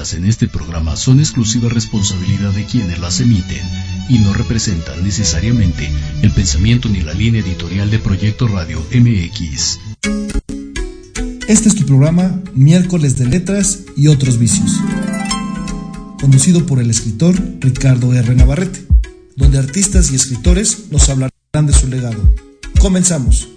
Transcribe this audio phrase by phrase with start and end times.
[0.00, 3.60] en este programa son exclusiva responsabilidad de quienes las emiten
[4.08, 5.90] y no representan necesariamente
[6.22, 9.78] el pensamiento ni la línea editorial de Proyecto Radio MX.
[11.48, 14.80] Este es tu programa Miércoles de Letras y otros vicios,
[16.18, 18.34] conducido por el escritor Ricardo R.
[18.34, 18.80] Navarrete,
[19.36, 22.22] donde artistas y escritores nos hablarán de su legado.
[22.80, 23.48] Comenzamos.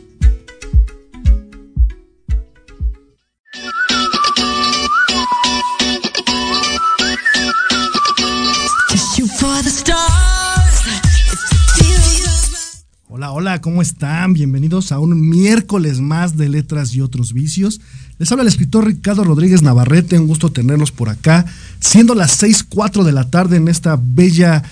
[13.63, 14.33] ¿Cómo están?
[14.33, 17.79] Bienvenidos a un miércoles más de Letras y otros vicios.
[18.19, 21.45] Les habla el escritor Ricardo Rodríguez Navarrete, un gusto tenerlos por acá,
[21.79, 24.63] siendo las 6:04 de la tarde en esta bella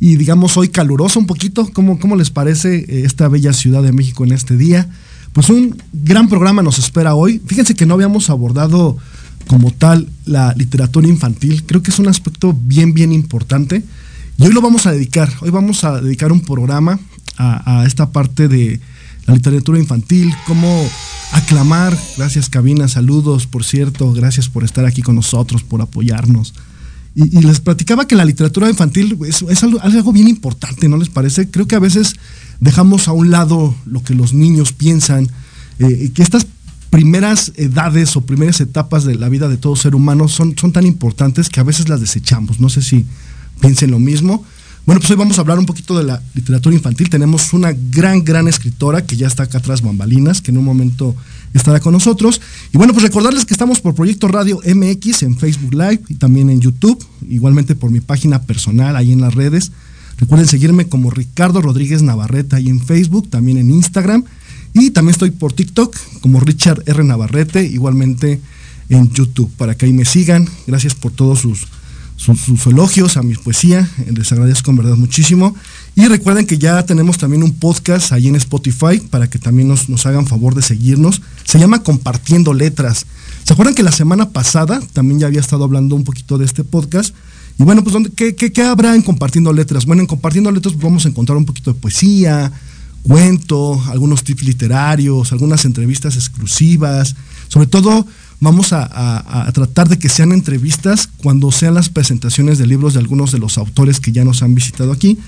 [0.00, 1.70] y digamos hoy calurosa un poquito.
[1.72, 4.88] ¿Cómo, cómo les parece eh, esta bella Ciudad de México en este día?
[5.32, 7.40] Pues un gran programa nos espera hoy.
[7.46, 8.98] Fíjense que no habíamos abordado
[9.46, 11.62] como tal la literatura infantil.
[11.66, 13.84] Creo que es un aspecto bien, bien importante.
[14.38, 15.32] Y hoy lo vamos a dedicar.
[15.40, 16.98] Hoy vamos a dedicar un programa
[17.40, 18.80] a, esta parte de
[19.26, 20.88] la literatura infantil, cómo
[21.32, 21.96] aclamar.
[22.16, 22.88] Gracias, Cabina.
[22.88, 24.12] Saludos, por cierto.
[24.12, 26.54] Gracias por estar aquí con nosotros, por apoyarnos.
[27.14, 31.50] Y, les platicaba que la literatura infantil es, algo, bien importante, ¿no les parece?
[31.50, 32.14] Creo que a veces
[32.60, 35.28] dejamos a un lado lo que los niños piensan,
[35.80, 36.46] eh, que estas
[36.90, 40.86] primeras edades o primeras etapas de la vida de todo ser humano son, son tan
[40.86, 42.60] importantes que a veces las desechamos.
[42.60, 43.06] No sé si
[43.60, 44.44] piensen lo mismo.
[44.86, 47.10] Bueno, pues hoy vamos a hablar un poquito de la literatura infantil.
[47.10, 51.14] Tenemos una gran, gran escritora que ya está acá atrás, Bambalinas, que en un momento
[51.52, 52.40] estará con nosotros.
[52.72, 56.48] Y bueno, pues recordarles que estamos por Proyecto Radio MX en Facebook Live y también
[56.48, 59.70] en YouTube, igualmente por mi página personal ahí en las redes.
[60.18, 64.24] Recuerden seguirme como Ricardo Rodríguez Navarrete ahí en Facebook, también en Instagram.
[64.72, 67.04] Y también estoy por TikTok como Richard R.
[67.04, 68.40] Navarrete, igualmente
[68.88, 70.48] en YouTube, para que ahí me sigan.
[70.66, 71.66] Gracias por todos sus
[72.20, 75.54] sus, elogios a mi poesía, les agradezco en verdad muchísimo.
[75.96, 80.06] Y recuerden que ya tenemos también un podcast ahí en Spotify para que también nos,
[80.06, 81.22] hagan favor de seguirnos.
[81.44, 83.06] Se llama Compartiendo Letras.
[83.44, 86.62] ¿Se acuerdan que la semana pasada también ya había estado hablando un poquito de este
[86.62, 87.14] podcast?
[87.58, 89.86] Y bueno, pues ¿qué, qué, habrá en Compartiendo Letras?
[89.86, 92.52] Bueno, en Compartiendo Letras vamos a encontrar un poquito de poesía,
[93.02, 97.16] cuento, algunos tips literarios, algunas entrevistas exclusivas,
[97.48, 98.06] sobre todo
[98.40, 103.32] Vamos a, tratar de que sean entrevistas cuando sean las presentaciones de libros de algunos
[103.32, 105.18] de los autores que ya nos han visitado aquí.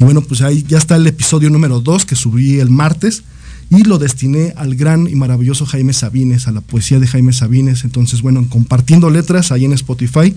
[0.00, 3.24] Y bueno, pues ahí ya está el episodio número 2 que subí el martes
[3.68, 7.84] y lo destiné al gran y maravilloso Jaime Sabines, a la poesía de Jaime Sabines.
[7.84, 10.34] Entonces, bueno, compartiendo letras ahí en Spotify,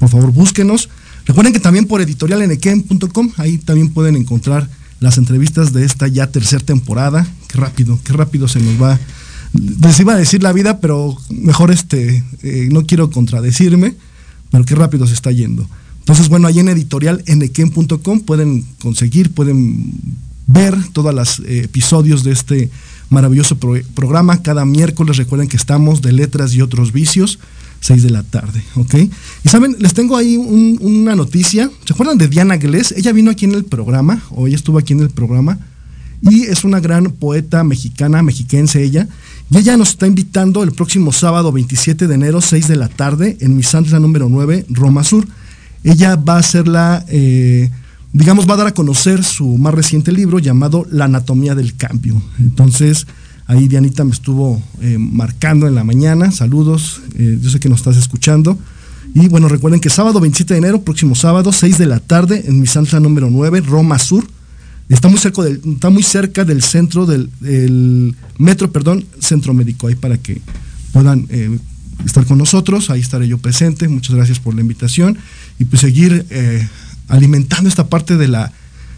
[0.00, 0.88] por favor búsquenos.
[1.24, 4.68] Recuerden que también por editorialenequem.com, ahí también pueden encontrar
[4.98, 7.26] las entrevistas de esta ya tercera temporada.
[7.46, 8.98] Qué rápido, qué rápido se nos va
[9.56, 13.94] les iba a decir la vida, pero mejor este, eh, no quiero contradecirme,
[14.50, 15.68] pero qué rápido se está yendo.
[16.00, 17.24] Entonces, bueno, ahí en editorial
[18.24, 19.92] pueden conseguir, pueden
[20.46, 22.70] ver todos los eh, episodios de este
[23.10, 24.42] maravilloso programa.
[24.42, 27.38] Cada miércoles recuerden que estamos de letras y otros vicios,
[27.80, 28.94] 6 de la tarde, ¿ok?
[29.44, 31.70] Y saben, les tengo ahí una noticia.
[31.84, 32.92] ¿Se acuerdan de Diana Glés?
[32.92, 35.58] Ella vino aquí en el programa, o ella estuvo aquí en el programa,
[36.22, 39.08] y es una gran poeta mexicana, mexiquense ella,
[39.50, 43.36] y ella nos está invitando el próximo sábado 27 de enero, 6 de la tarde,
[43.40, 45.26] en mi santa número 9, Roma Sur.
[45.84, 47.70] Ella va a ser la, eh,
[48.12, 52.20] digamos, va a dar a conocer su más reciente libro llamado La anatomía del cambio.
[52.40, 53.06] Entonces,
[53.46, 56.32] ahí Dianita me estuvo eh, marcando en la mañana.
[56.32, 58.58] Saludos, eh, yo sé que nos estás escuchando.
[59.14, 62.58] Y bueno, recuerden que sábado 27 de enero, próximo sábado, 6 de la tarde, en
[62.58, 64.26] mi santa número 9, Roma Sur.
[64.88, 69.96] Está muy cerca del, está muy cerca del centro del, metro, perdón, centro médico, ahí
[69.96, 70.40] para que
[70.92, 71.58] puedan eh,
[72.04, 75.18] estar con nosotros, ahí estaré yo presente, muchas gracias por la invitación.
[75.58, 76.68] Y pues seguir eh,
[77.08, 78.52] alimentando esta parte de la,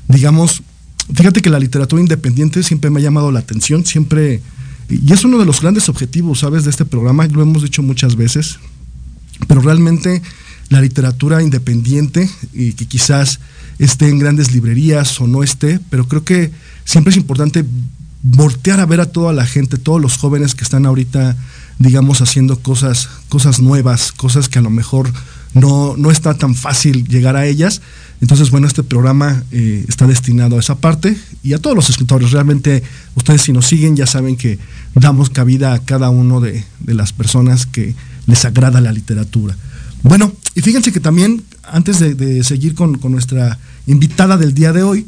[0.08, 0.62] digamos,
[1.14, 4.42] fíjate que la literatura independiente siempre me ha llamado la atención, siempre,
[4.90, 8.16] y es uno de los grandes objetivos, ¿sabes?, de este programa, lo hemos dicho muchas
[8.16, 8.58] veces,
[9.46, 10.20] pero realmente
[10.68, 13.40] la literatura independiente y que quizás
[13.78, 16.50] esté en grandes librerías o no esté, pero creo que
[16.84, 17.64] siempre es importante
[18.22, 21.36] voltear a ver a toda la gente, todos los jóvenes que están ahorita,
[21.78, 25.12] digamos, haciendo cosas, cosas nuevas, cosas que a lo mejor
[25.54, 27.80] no, no está tan fácil llegar a ellas.
[28.20, 32.32] Entonces, bueno, este programa eh, está destinado a esa parte y a todos los escritores.
[32.32, 32.82] Realmente,
[33.14, 34.58] ustedes si nos siguen ya saben que
[34.94, 37.94] damos cabida a cada uno de, las personas que
[38.26, 39.56] les agrada la literatura.
[40.02, 41.42] Bueno, y fíjense que también,
[41.72, 45.06] antes de, seguir con, nuestra invitada del día de hoy.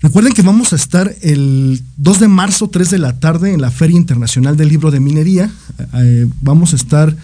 [0.00, 3.70] Recuerden que vamos a estar el 2 de marzo, 3 de la tarde, en la
[3.70, 5.50] Feria Internacional del Libro de Minería.
[5.94, 7.14] Eh, vamos a estar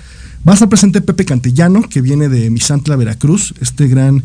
[0.46, 4.22] Va a estar presente Pepe Cantellano, que viene de Misantla, Veracruz, este gran,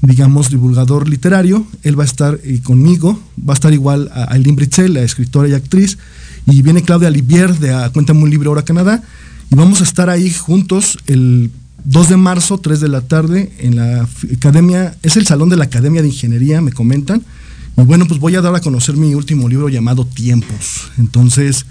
[0.00, 1.66] digamos, divulgador literario.
[1.82, 5.48] Él va a estar eh, conmigo, va a estar igual a Aileen Britzel, la escritora
[5.48, 5.98] y actriz,
[6.46, 9.02] y viene Claudia Livier de a Cuéntame un libro ahora Canadá,
[9.50, 11.50] y vamos a estar ahí juntos el
[11.86, 15.64] 2 de marzo, 3 de la tarde, en la Academia, es el Salón de la
[15.64, 17.22] Academia de Ingeniería, me comentan.
[17.76, 20.90] Y bueno, pues voy a dar a conocer mi último libro llamado Tiempos.
[20.98, 21.64] Entonces,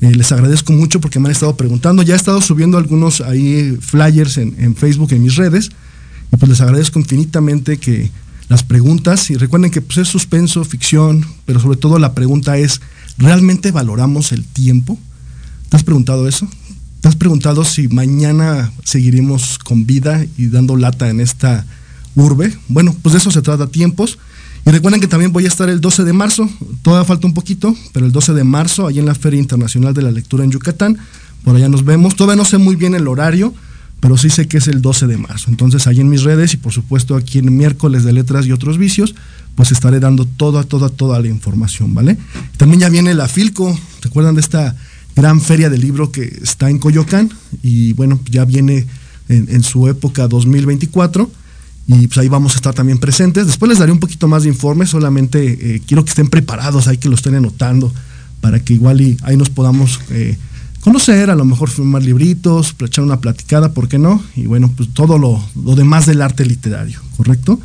[0.00, 2.02] eh, les agradezco mucho porque me han estado preguntando.
[2.02, 5.70] Ya he estado subiendo algunos ahí flyers en, Facebook, en mis redes.
[6.32, 8.10] Y pues les agradezco infinitamente que
[8.48, 12.80] las preguntas, y recuerden que pues, es suspenso, ficción, pero sobre todo la pregunta es,
[13.18, 14.98] ¿realmente valoramos el tiempo?
[15.68, 16.48] ¿Te has preguntado eso?
[17.00, 21.64] ¿Te has preguntado si mañana seguiremos con vida y dando lata en esta
[22.14, 22.54] urbe?
[22.68, 24.18] Bueno, pues de eso se trata tiempos.
[24.66, 26.46] Y recuerden que también voy a estar el 12 de marzo,
[26.82, 30.02] todavía falta un poquito, pero el 12 de marzo, ahí en la Feria Internacional de
[30.02, 30.98] la Lectura en Yucatán,
[31.42, 32.14] por allá nos vemos.
[32.14, 33.54] Todavía no sé muy bien el horario,
[34.00, 35.48] pero sí sé que es el 12 de marzo.
[35.48, 38.76] Entonces, ahí en mis redes y por supuesto aquí en miércoles de letras y otros
[38.76, 39.14] vicios,
[39.54, 42.18] pues estaré dando toda, toda, toda la información, ¿vale?
[42.58, 44.76] También ya viene la Filco, ¿recuerdan de esta
[45.20, 47.30] gran feria del libro que está en Coyoacán?
[47.62, 48.86] Y bueno, ya viene
[49.28, 51.30] en, su época 2024
[51.86, 53.46] y pues ahí vamos a estar también presentes.
[53.46, 56.96] Después les daré un poquito más de informe, solamente eh, quiero que estén preparados, hay
[56.96, 57.92] que lo estén anotando
[58.40, 60.38] para que igual y ahí nos podamos eh,
[60.80, 64.22] conocer, a lo mejor firmar libritos, echar una platicada, ¿por qué no?
[64.36, 67.60] Y bueno, pues todo lo, lo demás del arte literario, ¿correcto?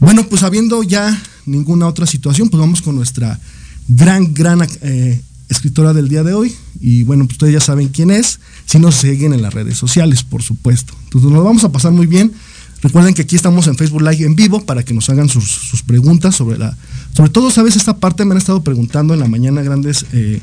[0.00, 3.38] Bueno, pues habiendo ya ninguna otra situación, pues vamos con nuestra
[3.88, 6.54] gran, gran eh, escritora del día de hoy.
[6.80, 10.22] Y bueno, pues ustedes ya saben quién es, si nos siguen en las redes sociales,
[10.22, 10.94] por supuesto.
[11.04, 12.32] Entonces nos vamos a pasar muy bien.
[12.82, 16.36] Recuerden que aquí estamos en Facebook Live en vivo para que nos hagan sus, preguntas
[16.36, 16.76] sobre la.
[17.14, 17.76] Sobre todo, ¿sabes?
[17.76, 20.40] Esta parte me han estado preguntando en la mañana grandes eh,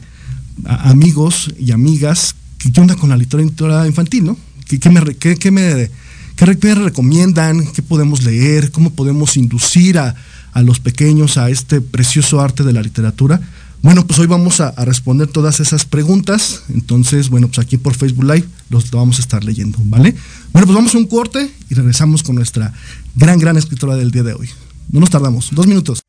[0.66, 2.36] amigos y amigas.
[2.58, 4.38] ¿Qué onda con la literatura infantil, no?
[4.68, 5.90] ¿Qué, qué me, qué, qué me
[6.36, 7.68] recomiendan?
[7.68, 8.72] ¿Qué podemos leer?
[8.72, 10.16] ¿Cómo podemos inducir a,
[10.54, 13.40] a, los pequeños a este precioso arte de la literatura?
[13.84, 16.64] Bueno, pues hoy vamos a, responder todas esas preguntas.
[16.74, 20.16] Entonces, bueno, pues aquí por Facebook Live los vamos a estar leyendo, ¿vale?
[20.54, 22.74] Bueno, pues vamos a un corte y regresamos con nuestra
[23.14, 24.50] gran, gran escritora del día de hoy.
[24.90, 26.00] No nos tardamos, dos minutos.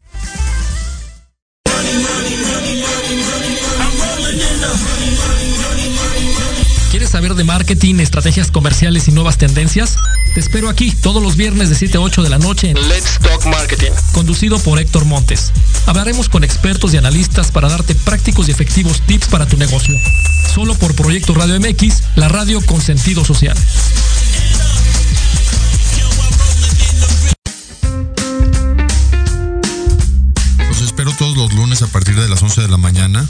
[6.93, 9.97] ¿Quieres saber de marketing, estrategias comerciales y nuevas tendencias?
[10.35, 13.21] Te espero aquí todos los viernes de 7 a 8 de la noche en Let's
[13.21, 15.53] Talk Marketing, conducido por Héctor Montes.
[15.87, 19.95] Hablaremos con expertos y analistas para darte prácticos y efectivos tips para tu negocio.
[20.53, 23.57] Solo por Proyecto Radio MX, la radio con sentido social.
[30.69, 33.25] Los espero todos los lunes a partir de las 11 de la mañana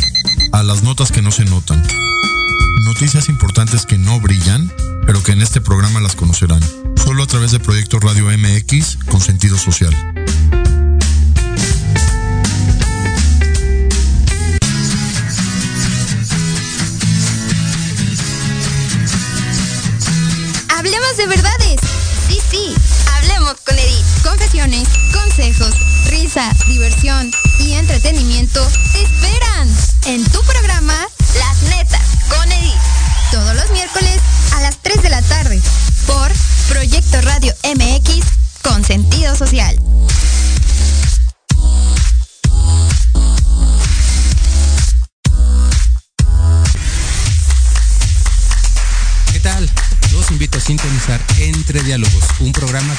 [0.53, 1.87] a las notas que no se notan.
[2.87, 4.73] Noticias importantes que no brillan,
[5.07, 6.61] pero que en este programa las conocerán.
[6.97, 9.95] Solo a través de Proyecto Radio MX con sentido social.
[20.69, 21.81] Hablemos de verdades.
[22.29, 22.75] Sí, sí.
[23.15, 24.05] Hablemos con Edith.
[24.23, 25.75] Confesiones, consejos,
[26.11, 27.31] risa, diversión
[27.61, 29.24] y entretenimiento te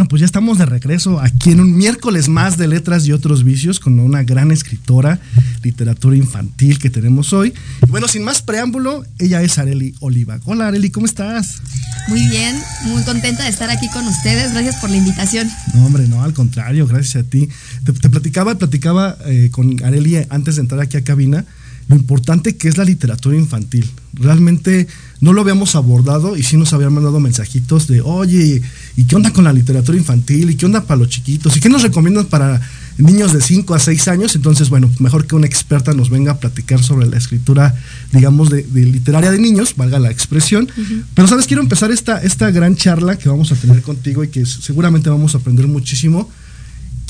[0.00, 3.44] Bueno, pues ya estamos de regreso aquí en un miércoles más de letras y otros
[3.44, 5.20] vicios con una gran escritora,
[5.62, 7.52] literatura infantil que tenemos hoy.
[7.86, 10.40] Y bueno, sin más preámbulo, ella es Areli Oliva.
[10.46, 11.60] Hola Areli, ¿cómo estás?
[12.08, 14.54] Muy bien, muy contenta de estar aquí con ustedes.
[14.54, 15.50] Gracias por la invitación.
[15.74, 17.50] No, hombre, no, al contrario, gracias a ti.
[17.84, 21.44] Te, platicaba, platicaba eh, con Areli antes de entrar aquí a cabina
[21.90, 23.84] lo importante que es la literatura infantil.
[24.12, 24.86] Realmente
[25.20, 28.62] no lo habíamos abordado y sí nos habían mandado mensajitos de, oye,
[28.96, 30.50] ¿y qué onda con la literatura infantil?
[30.50, 31.56] ¿Y qué onda para los chiquitos?
[31.56, 32.60] ¿Y qué nos recomiendan para
[32.96, 34.36] niños de 5 a 6 años?
[34.36, 37.74] Entonces, bueno, mejor que una experta nos venga a platicar sobre la escritura,
[38.12, 40.68] digamos, de, literaria de niños, valga la expresión.
[41.14, 41.48] Pero, ¿sabes?
[41.48, 45.34] Quiero empezar esta, esta gran charla que vamos a tener contigo y que seguramente vamos
[45.34, 46.30] a aprender muchísimo.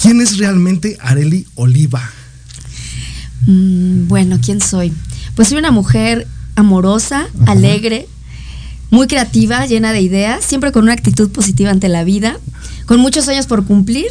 [0.00, 2.00] ¿Quién es realmente Areli Oliva?
[3.46, 4.92] Mm, bueno, ¿quién soy?
[5.34, 8.06] Pues soy una mujer amorosa, alegre,
[8.90, 12.38] muy creativa, llena de ideas, siempre con una actitud positiva ante la vida,
[12.86, 14.06] con muchos años por cumplir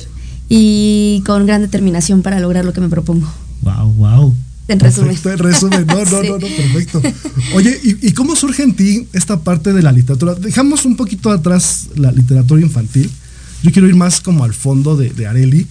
[0.47, 3.27] y con gran determinación para lograr lo que me propongo.
[3.61, 4.35] Wow, wow.
[4.67, 5.17] En resumen.
[5.23, 5.85] en resumen.
[5.87, 7.01] No, no, no, no, perfecto.
[7.55, 10.35] Oye, ¿y, cómo surge en ti esta parte de la literatura?
[10.35, 13.09] Dejamos un poquito atrás la literatura infantil.
[13.63, 15.67] Yo quiero ir más como al fondo de, de Areli.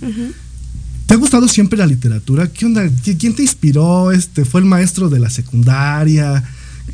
[1.09, 2.49] ¿Te ha gustado siempre la literatura?
[2.49, 4.12] ¿Quién te inspiró?
[4.12, 6.45] Este, ¿Fue el maestro de la secundaria?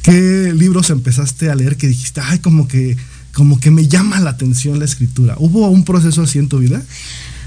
[0.03, 2.97] ¿Qué libros empezaste a leer que dijiste, ay, como que,
[3.33, 5.35] como que me llama la atención la escritura?
[5.41, 6.81] ¿Hubo un proceso así en tu vida?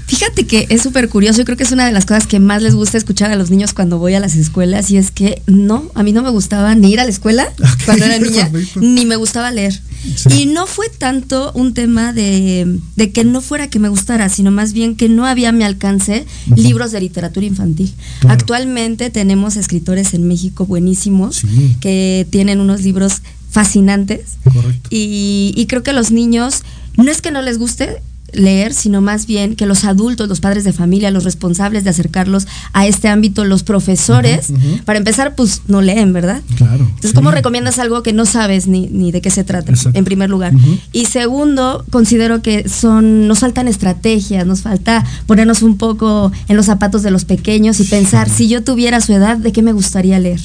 [0.08, 2.62] Fíjate que es súper curioso, yo creo que es una de las cosas que más
[2.62, 5.90] les gusta escuchar a los niños cuando voy a las escuelas y es que no,
[5.94, 7.52] a mí no me gustaba ni ir a la escuela
[7.84, 8.50] cuando era niña,
[8.80, 9.78] ni me gustaba leer.
[10.30, 12.78] Y no fue tanto un tema de,
[13.12, 16.24] que no fuera que me gustara, sino más bien que no había a mi alcance
[16.56, 17.92] libros de literatura infantil.
[18.28, 21.42] Actualmente tenemos escritores en México buenísimos
[21.80, 24.38] que tienen unos libros fascinantes.
[24.88, 26.62] Y, y creo que los niños,
[26.96, 28.00] no es que no les guste,
[28.32, 32.46] leer, sino más bien que los adultos, los padres de familia, los responsables de acercarlos
[32.72, 34.52] a este ámbito, los profesores,
[34.84, 36.42] para empezar, pues no leen, ¿verdad?
[36.56, 36.84] Claro.
[36.84, 40.30] Entonces, ¿cómo recomiendas algo que no sabes ni, ni de qué se trata, en primer
[40.30, 40.52] lugar?
[40.92, 46.66] Y segundo, considero que son, nos faltan estrategias, nos falta ponernos un poco en los
[46.66, 50.18] zapatos de los pequeños y pensar, si yo tuviera su edad, ¿de qué me gustaría
[50.18, 50.40] leer?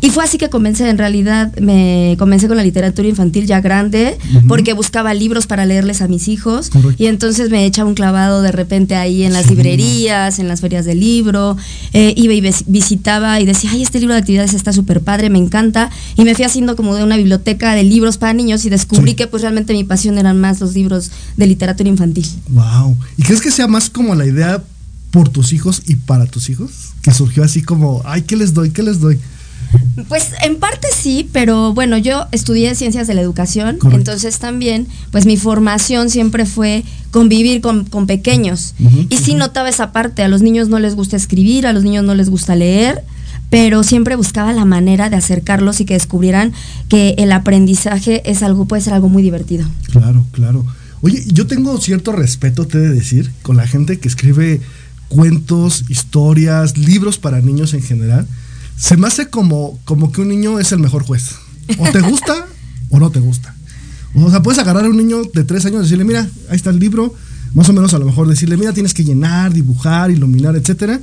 [0.00, 4.18] Y fue así que comencé, en realidad, me comencé con la literatura infantil ya grande,
[4.46, 6.70] porque buscaba libros para leerles a mis hijos.
[6.98, 10.84] Y entonces me echaba un clavado de repente ahí en las librerías, en las ferias
[10.84, 11.56] del libro,
[11.92, 15.38] eh, iba y visitaba y decía, ay, este libro de actividades está súper padre, me
[15.38, 19.14] encanta, y me fui haciendo como de una biblioteca de libros para niños y descubrí
[19.14, 22.26] que pues realmente mi pasión eran más los libros de literatura infantil.
[22.48, 22.96] Wow.
[23.16, 24.62] ¿Y crees que sea más como la idea
[25.10, 26.70] por tus hijos y para tus hijos?
[27.02, 28.70] Que surgió así como, ay, ¿qué les doy?
[28.70, 29.18] ¿Qué les doy?
[30.08, 35.26] Pues en parte sí, pero bueno, yo estudié ciencias de la educación, entonces también, pues
[35.26, 38.74] mi formación siempre fue convivir con, pequeños.
[39.08, 42.04] y sí notaba esa parte, a los niños no les gusta escribir, a los niños
[42.04, 43.04] no les gusta leer,
[43.50, 46.52] pero siempre buscaba la manera de acercarlos y que descubrieran
[46.88, 49.66] que el aprendizaje es algo, puede ser algo muy divertido.
[49.90, 50.64] Claro, claro.
[51.00, 54.60] Oye, yo tengo cierto respeto, te de decir, con la gente que escribe
[55.08, 58.26] cuentos, historias, libros para niños en general
[58.78, 61.30] se me hace como, como que un niño es el mejor juez.
[61.78, 62.46] O te gusta
[62.90, 63.54] o no te gusta.
[64.14, 66.70] O sea, puedes agarrar a un niño de tres años y decirle, mira, ahí está
[66.70, 67.14] el libro,
[67.54, 71.00] más o menos a lo mejor decirle, mira, tienes que llenar, dibujar, iluminar, etcétera.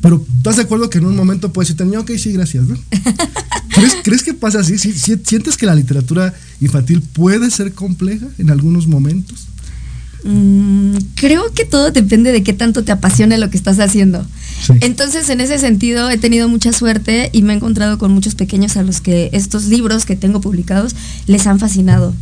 [0.00, 2.64] Pero ¿estás de acuerdo que en un momento puedes decirte, ok, sí, gracias,
[3.68, 4.78] ¿Crees, ¿Crees, que pasa así?
[4.78, 9.48] ¿Sientes que la literatura infantil puede ser compleja en algunos momentos?
[10.24, 14.26] Mm, creo que todo depende de qué tanto te apasione lo que estás haciendo.
[14.80, 18.76] Entonces, en ese sentido, he tenido mucha suerte y me he encontrado con muchos pequeños
[18.76, 20.96] a los que estos libros que tengo publicados
[21.26, 22.14] les han fascinado.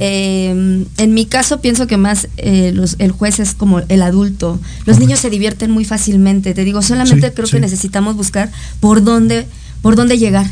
[0.00, 4.60] Em, en mi caso, pienso que más eh, el juez es como el adulto.
[4.84, 6.54] Los niños se divierten muy fácilmente.
[6.54, 8.50] Te digo, solamente creo que necesitamos buscar
[8.80, 9.46] por dónde,
[9.80, 10.50] por dónde llegar.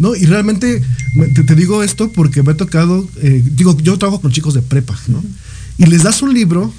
[0.00, 0.82] No, y realmente
[1.46, 4.98] te, digo esto porque me ha tocado, eh, digo, yo trabajo con chicos de prepa,
[5.08, 5.22] ¿no?
[5.76, 6.72] Y les das un libro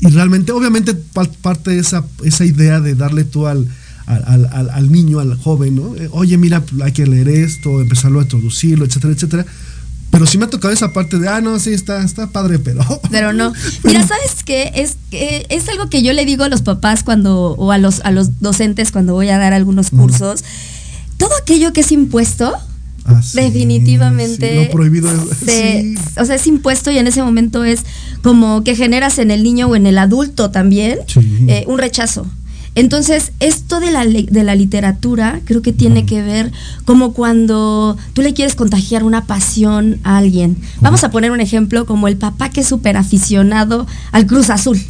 [0.00, 0.94] y realmente, obviamente,
[1.42, 3.68] parte de esa, esa idea de darle tú al,
[4.06, 5.94] al, niño, al joven, ¿no?
[5.96, 9.46] Eh, oye, mira, hay que leer esto, empezarlo a introducirlo, etcétera, etcétera.
[10.10, 12.82] Pero sí me ha tocado esa parte de, ah, no, sí, está, está padre, pero...
[13.10, 13.52] Pero no.
[13.84, 14.72] Mira, ¿sabes qué?
[14.74, 18.10] Es, es algo que yo le digo a los papás cuando, o a los, a
[18.10, 20.44] los docentes cuando voy a dar algunos cursos
[21.18, 22.54] todo aquello que es impuesto,
[23.04, 24.64] ah, definitivamente.
[24.64, 25.10] lo prohibido
[26.16, 27.84] O sea, es impuesto y en ese momento es
[28.22, 31.00] como que generas en el niño o en el adulto también
[31.48, 32.26] eh, un rechazo.
[32.74, 36.52] Entonces, esto de la, de la literatura creo que tiene que ver
[36.84, 40.56] como cuando tú le quieres contagiar una pasión a alguien.
[40.80, 44.80] Vamos a poner un ejemplo como el papá que es súper aficionado al Cruz Azul.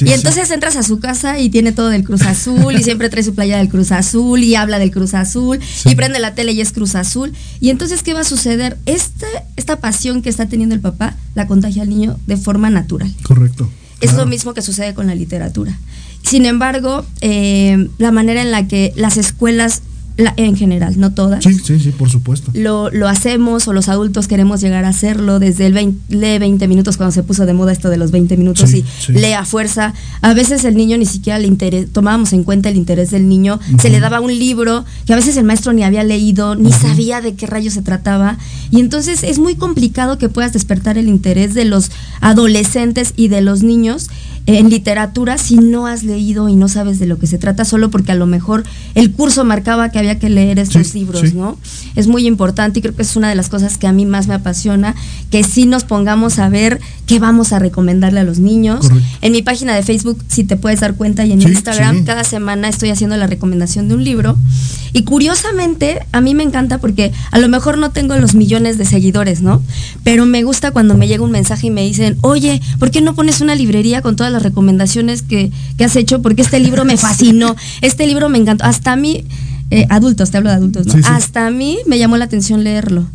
[0.00, 3.22] y entonces entras a su casa y tiene todo del Cruz Azul y siempre trae
[3.22, 6.60] su playa del Cruz Azul y habla del Cruz Azul y prende la tele y
[6.60, 7.32] es Cruz Azul.
[7.60, 8.78] Y entonces, ¿qué va a suceder?
[8.86, 13.12] Esta, esta pasión que está teniendo el papá la contagia al niño de forma natural.
[13.22, 13.70] Correcto.
[14.00, 15.78] Es lo mismo que sucede con la literatura.
[16.24, 19.82] Sin embargo, eh, la manera en la que las escuelas
[20.16, 21.42] en general, no todas.
[21.42, 22.52] Sí, sí, sí, por supuesto.
[22.54, 26.68] Lo, lo, hacemos o los adultos queremos llegar a hacerlo desde el 20, lee 20
[26.68, 29.92] minutos cuando se puso de moda esto de los 20 minutos y lee a fuerza.
[30.20, 33.58] A veces el niño ni siquiera le interés, tomábamos en cuenta el interés del niño,
[33.80, 37.20] se le daba un libro que a veces el maestro ni había leído, ni sabía
[37.20, 38.38] de qué rayos se trataba.
[38.70, 43.40] Y entonces es muy complicado que puedas despertar el interés de los adolescentes y de
[43.40, 44.08] los niños
[44.46, 47.90] en literatura si no has leído y no sabes de lo que se trata, solo
[47.90, 51.56] porque a lo mejor el curso marcaba que había que leer estos libros, ¿no?
[51.96, 54.26] Es muy importante y creo que es una de las cosas que a mí más
[54.26, 54.94] me apasiona,
[55.30, 58.90] que sí nos pongamos a ver qué vamos a recomendarle a los niños.
[59.22, 62.68] En mi página de Facebook, si te puedes dar cuenta, y en Instagram, cada semana
[62.68, 64.36] estoy haciendo la recomendación de un libro.
[64.92, 68.84] Y curiosamente, a mí me encanta porque a lo mejor no tengo los millones de
[68.84, 69.60] seguidores, ¿no?
[70.04, 73.14] Pero me gusta cuando me llega un mensaje y me dicen, oye, ¿por qué no
[73.14, 75.50] pones una librería con todas las recomendaciones que,
[75.82, 76.22] has hecho?
[76.22, 78.64] Porque este libro me fascinó, este libro me encantó.
[78.64, 79.24] Hasta a mí,
[79.70, 80.94] eh, adultos, te hablo de adultos, ¿no?
[81.06, 83.06] Hasta a mí me llamó la atención leerlo.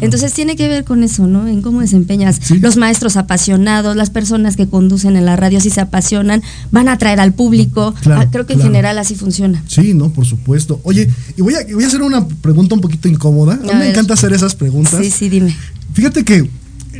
[0.00, 1.46] Entonces tiene que ver con eso, ¿no?
[1.48, 2.40] En cómo desempeñas.
[2.60, 6.92] Los maestros apasionados, las personas que conducen en la radio, si se apasionan, van a
[6.92, 7.94] atraer al público.
[8.06, 9.62] Ah, creo que en general así funciona.
[9.66, 10.80] Sí, no, por supuesto.
[10.84, 13.54] Oye, y voy a, voy a hacer una pregunta un poquito incómoda.
[13.54, 14.98] A, mí me encanta hacer esas preguntas.
[15.00, 15.54] Sí, sí, dime.
[15.92, 16.48] Fíjate que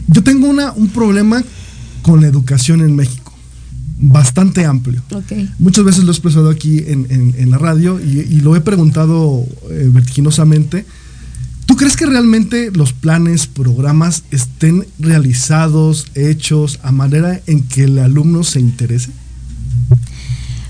[0.09, 1.43] yo tengo una, un problema
[2.03, 3.26] con la educación en México
[3.98, 5.02] bastante amplio.
[5.11, 5.50] Okay.
[5.59, 10.85] Muchas veces lo he expresado aquí en, la radio y, lo he preguntado eh, vertiginosamente
[11.66, 17.98] ¿Tú crees que realmente los planes, programas estén realizados, hechos a manera en que el
[17.98, 19.11] alumno se interese?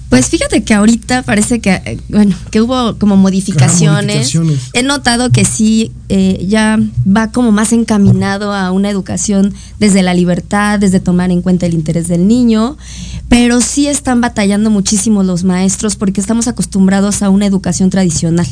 [0.08, 4.36] Pues fíjate que ahorita parece que, eh, bueno, que hubo como modificaciones.
[4.72, 10.14] He notado que sí, eh, ya va como más encaminado a una educación desde la
[10.14, 12.76] libertad, desde tomar en cuenta el interés del niño
[13.28, 18.46] pero sí están batallando muchísimo los maestros porque estamos acostumbrados a una educación tradicional,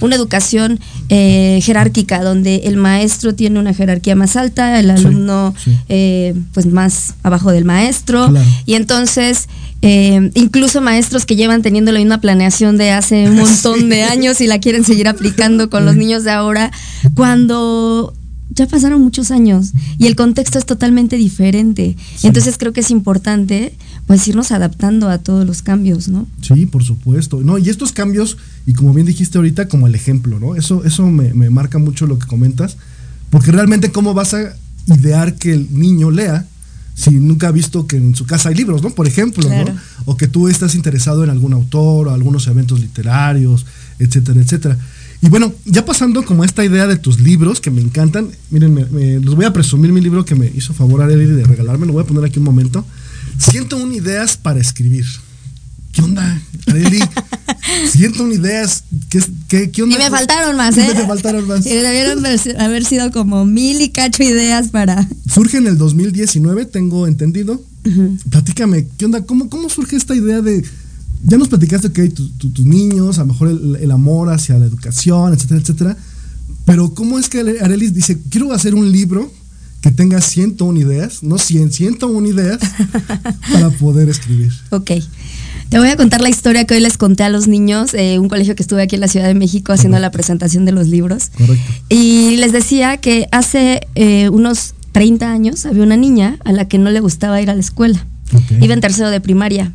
[0.00, 0.80] una educación
[1.10, 5.54] eh, jerárquica donde el maestro tiene una jerarquía más alta, el alumno
[5.88, 8.32] eh, pues más abajo del maestro.
[8.64, 9.48] Y entonces
[9.82, 14.40] eh, incluso maestros que llevan teniendo la misma planeación de hace un montón de años
[14.40, 16.70] y la quieren seguir aplicando con los niños de ahora,
[17.14, 18.14] cuando
[18.50, 21.96] ya pasaron muchos años y el contexto es totalmente diferente.
[22.22, 23.74] Entonces creo que es importante
[24.06, 26.28] pues irnos adaptando a todos los cambios, ¿no?
[26.40, 27.40] Sí, por supuesto.
[27.42, 30.54] No, y estos cambios, y como bien dijiste ahorita, como el ejemplo, ¿no?
[30.54, 32.76] Eso, eso me, marca mucho lo que comentas,
[33.30, 34.54] porque realmente cómo vas a
[34.86, 36.46] idear que el niño lea
[36.96, 38.90] si nunca ha visto que en su casa hay libros, ¿no?
[38.90, 39.76] Por ejemplo, ¿no?
[40.06, 43.66] O que tú estás interesado en algún autor o algunos eventos literarios,
[43.98, 44.78] etcétera, etcétera.
[45.20, 49.20] Y bueno, ya pasando como esta idea de tus libros que me encantan, miren, me,
[49.20, 52.02] los voy a presumir mi libro que me hizo favor a de regalarme, lo voy
[52.02, 52.84] a poner aquí un momento.
[53.38, 55.04] 101 ideas para escribir.
[55.96, 57.00] ¿Qué onda, Areli?
[57.90, 58.84] 101 ideas.
[59.48, 59.96] ¿Qué, qué, onda?
[59.96, 60.92] Y me faltaron más, ¿eh?
[60.94, 61.64] Me faltaron más.
[61.64, 62.22] Debieron
[62.58, 65.08] haber sido como mil y cacho ideas para.
[65.32, 67.62] Surge en el 2019, tengo entendido.
[68.28, 69.24] Platícame, ¿qué onda?
[69.24, 70.64] ¿Cómo, ¿Cómo surge esta idea de
[71.22, 75.32] ya nos platicaste que hay tus niños, a lo mejor el, amor hacia la educación,
[75.32, 75.96] etcétera, etcétera.
[76.64, 79.32] Pero ¿cómo es que Arelis dice, quiero hacer un libro
[79.80, 82.58] que tenga 101 ideas, no 100, 101 ideas
[83.52, 84.52] para poder escribir?
[84.70, 84.90] Ok.
[85.68, 88.28] Te voy a contar la historia que hoy les conté a los niños, eh, un
[88.28, 91.30] colegio que estuve aquí en la Ciudad de México haciendo la presentación de los libros.
[91.36, 91.72] Correcto.
[91.88, 96.78] Y les decía que hace eh, unos 30 años había una niña a la que
[96.78, 98.06] no le gustaba ir a la escuela.
[98.60, 99.72] Iba en tercero de primaria.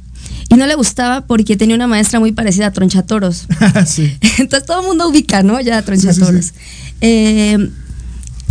[0.49, 3.47] Y no le gustaba porque tenía una maestra muy parecida a Tronchatoros.
[3.85, 4.17] sí.
[4.37, 5.59] Entonces todo el mundo ubica, ¿no?
[5.61, 6.53] Ya a Tronchatoros.
[7.01, 7.69] eh,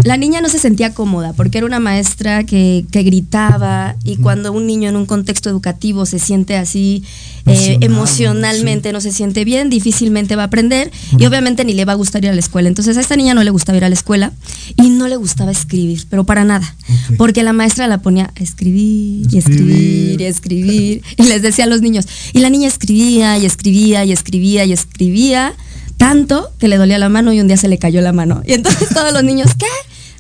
[0.05, 4.67] la niña no se sentía cómoda porque era una maestra que, gritaba y cuando un
[4.67, 7.03] niño en un contexto educativo se siente así
[7.47, 11.93] eh, emocionalmente, no se siente bien, difícilmente va a aprender y obviamente ni le va
[11.93, 12.69] a gustar ir a la escuela.
[12.69, 14.33] Entonces a esta niña no le gustaba ir a la escuela
[14.77, 16.75] y no le gustaba escribir, pero para nada,
[17.17, 21.69] porque la maestra la ponía a escribir y escribir y escribir y les decía a
[21.69, 25.55] los niños, y la niña escribía y escribía y escribía y escribía
[26.01, 28.43] tanto que le dolía la mano y un día se le cayó la mano.
[28.47, 29.67] Y entonces todos los niños, ¿qué?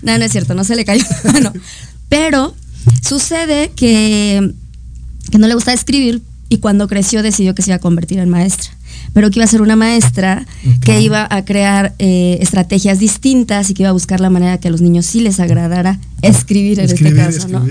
[0.02, 1.52] No, no es cierto, no se le cayó la mano.
[2.10, 2.54] Pero
[3.02, 4.52] sucede que,
[5.30, 8.28] que no le gusta escribir y cuando creció decidió que se iba a convertir en
[8.28, 8.70] maestra
[9.12, 10.46] pero que iba a ser una maestra
[10.82, 14.68] que iba a crear eh, estrategias distintas y que iba a buscar la manera que
[14.68, 17.66] a los niños sí les agradara escribir en este caso, ¿no?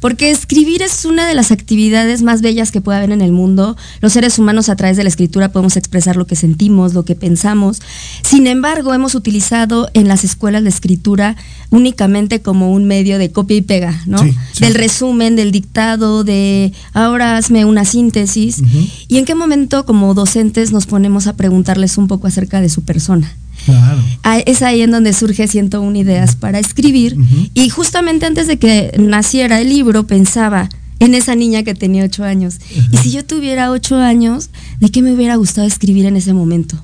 [0.00, 3.76] Porque escribir es una de las actividades más bellas que puede haber en el mundo.
[4.00, 7.14] Los seres humanos a través de la escritura podemos expresar lo que sentimos, lo que
[7.14, 7.80] pensamos.
[8.22, 11.36] Sin embargo, hemos utilizado en las escuelas la escritura
[11.70, 14.18] únicamente como un medio de copia y pega, ¿no?
[14.60, 18.62] Del resumen, del dictado, de ahora hazme una síntesis.
[19.08, 22.82] ¿Y en qué momento como docentes nos ponemos a preguntarles un poco acerca de su
[22.82, 23.32] persona?
[23.64, 24.02] Claro.
[24.44, 27.16] Es ahí en donde surge 101 ideas para escribir.
[27.54, 32.24] Y justamente antes de que naciera el libro pensaba en esa niña que tenía ocho
[32.24, 32.58] años.
[32.92, 34.50] Y si yo tuviera ocho años,
[34.84, 36.78] ¿de qué me hubiera gustado escribir en ese momento?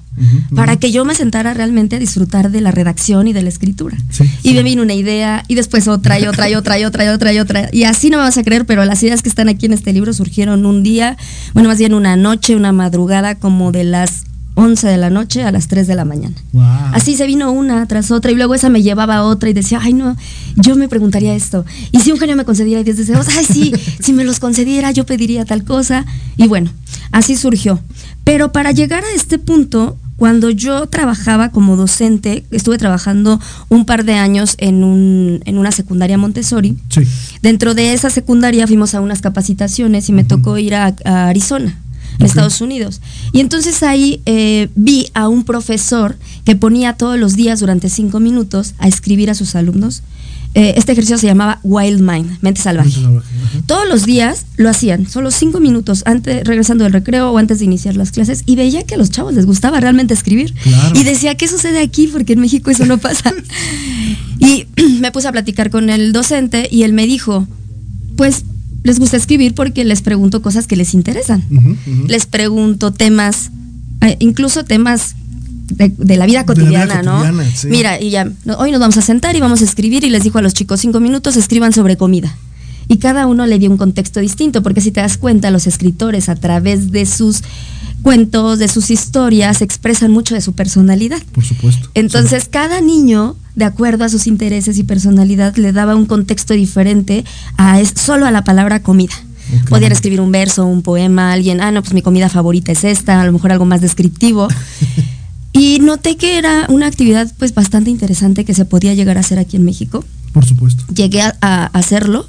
[0.55, 3.95] Para que yo me sentara realmente a disfrutar de la redacción y de la escritura.
[4.43, 7.09] y me vino una idea, y después otra, y otra, y otra, y otra, y
[7.09, 7.69] otra, y otra.
[7.73, 9.93] Y así no me vas a creer, pero las ideas que están aquí en este
[9.93, 11.19] libro surgieron un día,
[11.53, 15.53] bueno, más bien una noche, una madrugada, como de las 11 de la noche a
[15.53, 16.35] las 3 de la mañana.
[16.93, 19.81] Así se vino una tras otra y luego esa me llevaba a otra y decía,
[19.83, 20.17] ay no,
[20.57, 21.65] yo me preguntaría esto.
[21.93, 25.07] Y si un genio me concediera 10 deseos, ay sí, si me los concediera yo
[25.07, 26.05] pediría tal cosa.
[26.37, 26.71] Y bueno,
[27.13, 27.81] así surgió.
[28.25, 34.05] Pero para llegar a este punto, cuando yo trabajaba como docente, estuve trabajando un par
[34.05, 36.77] de años en, un, en una secundaria Montessori.
[37.41, 41.79] Dentro de esa secundaria fuimos a unas capacitaciones y me tocó ir a Arizona
[42.19, 43.01] en Estados Unidos.
[43.33, 48.21] Y entonces ahí eh, vi a un profesor que ponía todos los días durante cinco
[48.21, 50.03] minutos a escribir a sus alumnos.
[50.55, 52.91] Eh, este ejercicio se llamaba Wild Mind, mente salvaje.
[53.67, 57.67] Todos los días lo hacían, solo cinco minutos antes, regresando del recreo o antes de
[57.67, 60.53] iniciar las clases, y veía que a los chavos les gustaba realmente escribir.
[60.95, 62.09] Y decía, ¿qué sucede aquí?
[62.09, 63.33] Porque en México eso no pasa.
[64.41, 64.67] y
[65.01, 67.47] me puse a platicar con el docente y él me dijo,
[68.17, 68.45] pues
[68.83, 71.43] les gusta escribir porque les pregunto cosas que les interesan.
[72.07, 73.51] Les pregunto temas,
[74.01, 75.15] eh, incluso temas
[75.71, 77.23] de, la vida cotidiana, ¿no?
[77.69, 80.39] Mira, y ya, hoy nos vamos a sentar y vamos a escribir y les dijo
[80.39, 82.37] a los chicos cinco minutos, escriban sobre comida.
[82.91, 86.29] Y cada uno le dio un contexto distinto, porque si te das cuenta, los escritores
[86.29, 87.45] a través de sus
[88.03, 91.23] cuentos, de sus historias, expresan mucho de su personalidad.
[91.33, 91.89] Por supuesto.
[91.95, 97.25] Entonces, cada niño, de acuerdo a sus intereses y personalidad, le daba un contexto diferente
[97.57, 99.15] a solo a la palabra comida.
[99.69, 103.21] Podían escribir un verso, un poema, alguien, ah, no, pues mi comida favorita es esta,
[103.21, 104.49] a lo mejor algo más descriptivo.
[105.53, 109.39] y noté que era una actividad pues bastante interesante que se podía llegar a hacer
[109.39, 110.05] aquí en México.
[110.33, 110.85] Por supuesto.
[110.93, 112.27] Llegué a hacerlo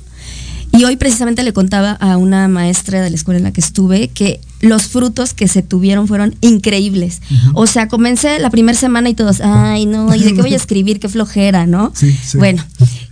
[0.71, 4.07] y hoy precisamente le contaba a una maestra de la escuela en la que estuve
[4.07, 7.21] que los frutos que se tuvieron fueron increíbles.
[7.53, 10.57] O sea, comencé la primera semana y todos, ay, no, ¿y de qué voy a
[10.57, 10.99] escribir?
[10.99, 11.91] Qué flojera, ¿no?
[11.95, 12.63] Sí, Bueno,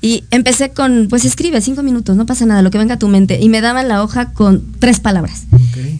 [0.01, 3.07] y empecé con, pues escribe cinco minutos, no pasa nada, lo que venga a tu
[3.07, 3.39] mente.
[3.41, 5.43] Y me daban la hoja con tres palabras.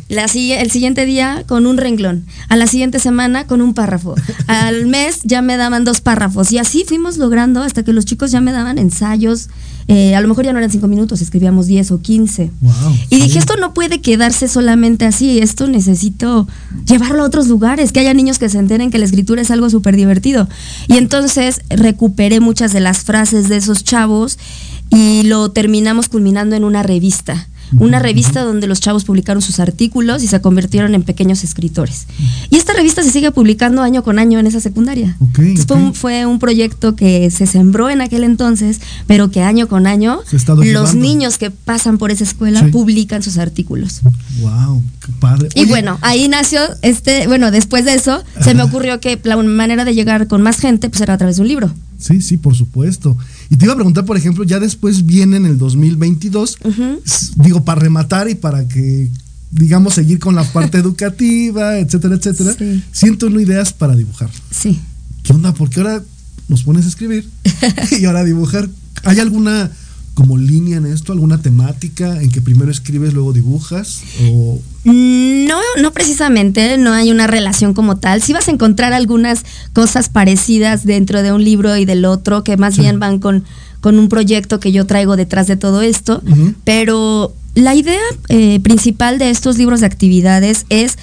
[0.07, 2.25] La, el siguiente día con un renglón.
[2.47, 4.15] A la siguiente semana con un párrafo.
[4.47, 6.51] Al mes ya me daban dos párrafos.
[6.51, 9.49] Y así fuimos logrando hasta que los chicos ya me daban ensayos
[9.91, 12.51] eh, a lo mejor ya no eran cinco minutos, escribíamos diez o quince.
[13.09, 16.47] y dije, esto no puede quedarse solamente así, esto necesito
[16.86, 19.69] llevarlo a otros lugares, que haya niños que se enteren que la escritura es algo
[19.69, 20.47] súper divertido.
[20.88, 24.38] Y entonces recuperé muchas de las frases de esos chavos
[24.89, 30.23] y lo terminamos culminando en una revista una revista donde los chavos publicaron sus artículos
[30.23, 32.08] y se convirtieron en pequeños escritores.
[32.49, 35.17] Y esta revista se sigue publicando año con año en esa secundaria.
[35.93, 40.21] Fue, un, proyecto que se sembró en aquel entonces, pero que año con año
[40.63, 44.01] los niños que pasan por esa escuela publican sus artículos.
[44.39, 45.49] Wow, qué padre.
[45.55, 49.86] y bueno, ahí nació este, bueno, después de eso se me ocurrió que la manera
[49.86, 51.71] de llegar con más gente pues era a través de un libro.
[51.99, 53.17] Sí, sí, por supuesto.
[53.49, 56.57] Y te iba a preguntar, por ejemplo, ya después viene en el 2022,
[57.35, 59.09] digo, para rematar y para que,
[59.51, 62.55] digamos, seguir con la parte educativa, etcétera, etcétera,
[62.91, 64.29] siento una ideas para dibujar.
[64.49, 64.79] Sí.
[65.23, 65.53] ¿Qué onda?
[65.53, 66.01] Porque ahora
[66.47, 67.29] nos pones a escribir
[67.99, 68.69] y ahora a dibujar.
[69.03, 69.69] ¿Hay alguna
[70.19, 74.01] como línea en esto, alguna temática en que primero escribes, luego dibujas?
[74.29, 74.60] O...
[74.84, 78.21] No, no precisamente, no hay una relación como tal.
[78.21, 82.58] Sí vas a encontrar algunas cosas parecidas dentro de un libro y del otro, que
[82.58, 83.45] más bien van con,
[83.79, 86.21] con un proyecto que yo traigo detrás de todo esto,
[86.65, 90.97] pero la idea eh, principal de estos libros de actividades es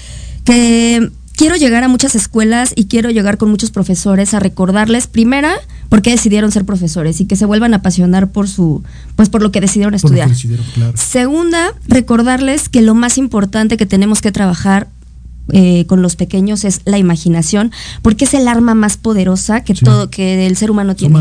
[0.45, 5.55] que quiero llegar a muchas escuelas y quiero llegar con muchos profesores a recordarles, primera,
[5.89, 8.83] por qué decidieron ser profesores y que se vuelvan a apasionar por su,
[9.15, 10.29] pues por lo que decidieron estudiar.
[10.95, 14.87] Segunda, recordarles que lo más importante que tenemos que trabajar
[15.53, 17.71] eh, con los pequeños es la imaginación,
[18.01, 21.17] porque es el arma más poderosa que todo que el ser humano tiene.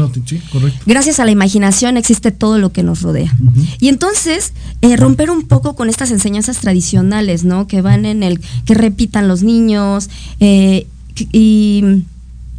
[0.85, 3.33] Gracias a la imaginación existe todo lo que nos rodea.
[3.79, 4.53] Y entonces
[4.83, 7.69] eh, romper un poco con estas enseñanzas tradicionales, ¿no?
[7.69, 12.03] Que van en el que repitan los niños eh, y,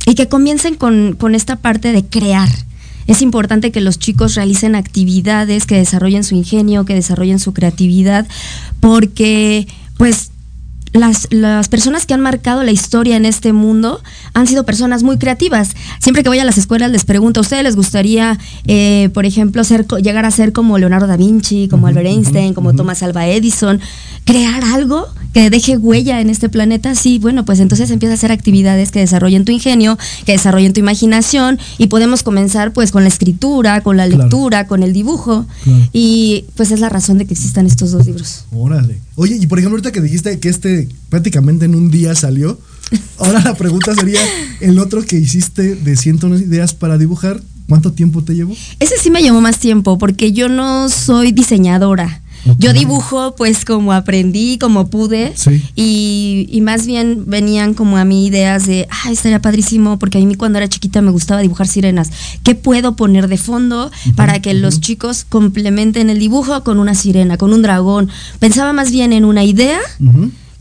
[0.08, 2.50] y, que comiencen con, con esta parte de crear.
[3.06, 8.28] Es importante que los chicos realicen actividades que desarrollen su ingenio, que desarrollen su creatividad,
[8.80, 9.68] porque
[9.98, 10.32] pues
[10.94, 14.02] las, las, personas que han marcado la historia en este mundo
[14.34, 15.72] han sido personas muy creativas.
[16.00, 19.64] Siempre que voy a las escuelas les pregunto, ¿a ustedes les gustaría, eh, por ejemplo,
[19.64, 23.80] ser, llegar a ser como Leonardo da Vinci, como Albert Einstein, como Thomas Alva Edison?
[24.24, 26.96] ¿Crear algo que deje huella en este planeta?
[26.96, 30.80] Sí, bueno, pues entonces empieza a hacer actividades que desarrollen tu ingenio, que desarrollen tu
[30.80, 35.46] imaginación y podemos comenzar pues con la escritura, con la lectura, con el dibujo
[35.94, 38.46] y pues es la razón de que existan estos dos libros.
[38.52, 39.07] Órale.
[39.20, 42.60] Oye, y por ejemplo, ahorita que dijiste que este prácticamente en un día salió,
[43.18, 44.22] ahora la pregunta sería,
[44.62, 48.56] el otro que hiciste de 101 ideas para dibujar, ¿cuánto tiempo te llevó?
[48.80, 52.22] Ese sí me llevó más tiempo porque yo no soy diseñadora.
[52.58, 55.34] Yo dibujo pues como aprendí, como pude.
[55.76, 60.22] Y, y, más bien venían como a mí ideas de, ah, estaría padrísimo, porque a
[60.22, 62.12] mí cuando era chiquita me gustaba dibujar sirenas.
[62.44, 67.38] ¿Qué puedo poner de fondo para que los chicos complementen el dibujo con una sirena,
[67.38, 68.10] con un dragón?
[68.40, 69.80] Pensaba más bien en una idea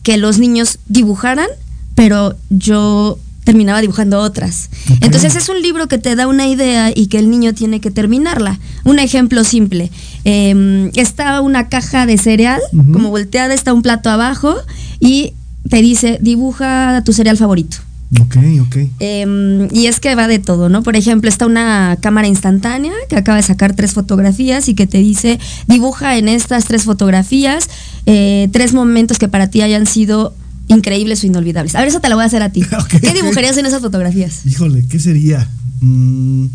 [0.03, 1.49] que los niños dibujaran,
[1.95, 4.71] pero yo terminaba dibujando otras.
[5.01, 7.93] Entonces es un libro que te da una idea y que el niño tiene que
[7.93, 8.59] terminarla.
[8.83, 9.93] Un ejemplo simple.
[10.29, 12.61] Eh, está una caja de cereal,
[12.93, 14.57] como volteada, está un plato abajo
[14.99, 15.35] y
[15.71, 17.77] te dice, dibuja tu cereal favorito.
[18.21, 18.77] Ok, ok.
[18.99, 20.83] Em, y es que va de todo, ¿no?
[20.83, 24.99] Por ejemplo, está una cámara instantánea que acaba de sacar tres fotografías y que te
[24.99, 27.69] dice, dibuja en estas tres fotografías
[28.07, 30.35] eh, tres momentos que para ti hayan sido
[30.67, 31.77] increíbles o inolvidables.
[31.77, 32.63] A ver, eso te lo voy a hacer a ti.
[32.89, 34.45] ¿Qué dibujarías en esas fotografías?
[34.45, 35.49] Híjole, ¿qué sería?
[35.81, 36.47] Mm,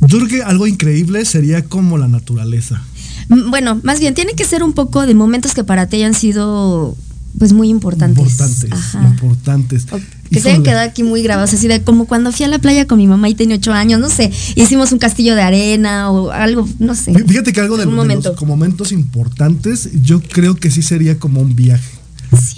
[0.00, 2.82] yo creo que algo increíble sería como la naturaleza.
[3.28, 6.96] Bueno, más bien, tiene que ser un poco de momentos que para ti hayan sido
[7.38, 8.18] pues muy importantes.
[8.18, 9.86] Importantes, importantes.
[10.30, 12.86] que se hayan quedado aquí muy grabados, así de como cuando fui a la playa
[12.86, 16.30] con mi mamá y tenía ocho años, no sé, hicimos un castillo de arena o
[16.30, 17.12] algo, no sé.
[17.26, 21.54] Fíjate que algo de, los como momentos importantes, yo creo que sí sería como un
[21.54, 21.98] viaje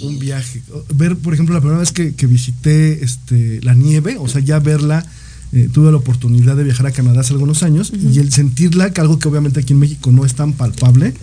[0.01, 0.61] un viaje.
[0.93, 5.05] Ver, por ejemplo, la primera vez que, visité este, la nieve, o sea, ya verla,
[5.53, 9.01] eh, tuve la oportunidad de viajar a Canadá hace algunos años y el sentirla, que
[9.01, 11.13] algo que obviamente aquí en México no es tan palpable,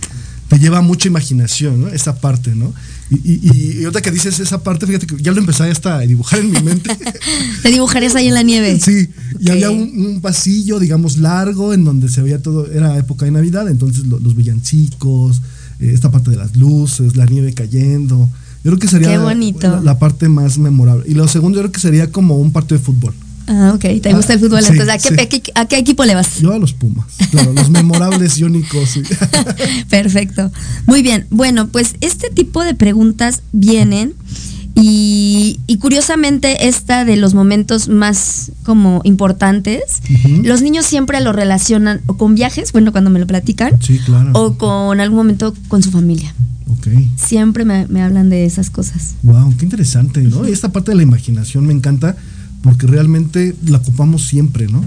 [0.48, 1.88] te lleva mucha imaginación, ¿no?
[1.88, 2.72] Esa parte, ¿no?
[3.10, 6.40] Y, y, otra que dices esa parte, fíjate que ya lo empecé hasta a dibujar
[6.40, 6.90] en mi mente.
[7.62, 8.78] ¿Te dibujarías ahí en la nieve?
[8.80, 13.30] Sí, y había un, pasillo, digamos, largo, en donde se veía todo, era época de
[13.30, 15.42] Navidad, entonces los villancicos,
[15.80, 18.30] eh, esta parte de las luces, la nieve cayendo.
[18.64, 19.18] Yo creo que sería
[19.82, 21.04] La, parte más memorable.
[21.08, 23.14] Y lo segundo, yo creo que sería como un partido de fútbol.
[23.48, 24.00] Ah, ok.
[24.02, 24.60] ¿Te gusta el fútbol?
[24.60, 24.88] Entonces,
[25.54, 26.38] ¿a qué, equipo le vas?
[26.40, 27.06] Yo a los Pumas.
[27.30, 28.98] Claro, los memorables y únicos.
[29.90, 30.52] Perfecto.
[30.86, 31.26] Muy bien.
[31.30, 34.14] Bueno, pues este tipo de preguntas vienen
[34.80, 40.02] y, curiosamente, esta de los momentos más como importantes,
[40.44, 43.72] los niños siempre lo relacionan o con viajes, bueno, cuando me lo platican,
[44.34, 46.32] o con algún momento con su familia.
[46.78, 47.10] Okay.
[47.16, 49.14] Siempre me, hablan de esas cosas.
[49.22, 50.44] Wow, qué interesante, ¿no?
[50.44, 52.16] Esta parte de la imaginación me encanta
[52.62, 54.84] porque realmente la ocupamos siempre, ¿no?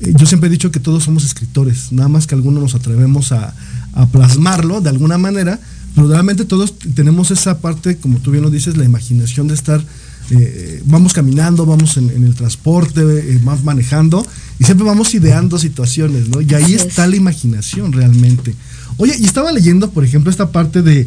[0.00, 3.32] Eh, yo siempre he dicho que todos somos escritores, nada más que algunos nos atrevemos
[3.32, 3.54] a,
[3.94, 5.58] a plasmarlo de alguna manera,
[5.94, 9.82] pero realmente todos tenemos esa parte, como tú bien lo dices, la imaginación de estar,
[10.30, 14.24] eh, vamos caminando, vamos en, el transporte, eh, vamos manejando,
[14.60, 16.40] y siempre vamos ideando situaciones, ¿no?
[16.40, 18.54] Y ahí está la imaginación realmente.
[18.98, 21.06] Oye, y estaba leyendo, por ejemplo, esta parte de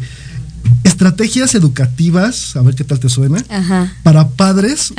[0.84, 3.42] estrategias educativas, a ver qué tal te suena,
[4.02, 4.92] para padres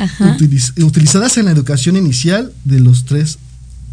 [0.78, 3.38] utilizadas en la educación inicial de los tres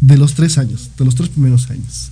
[0.02, 2.10] de los tres años, de los tres primeros años.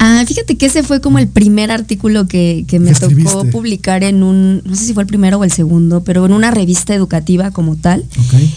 [0.00, 4.60] Ah, fíjate que ese fue como el primer artículo que, me tocó publicar en un,
[4.64, 7.76] no sé si fue el primero o el segundo, pero en una revista educativa como
[7.76, 8.04] tal.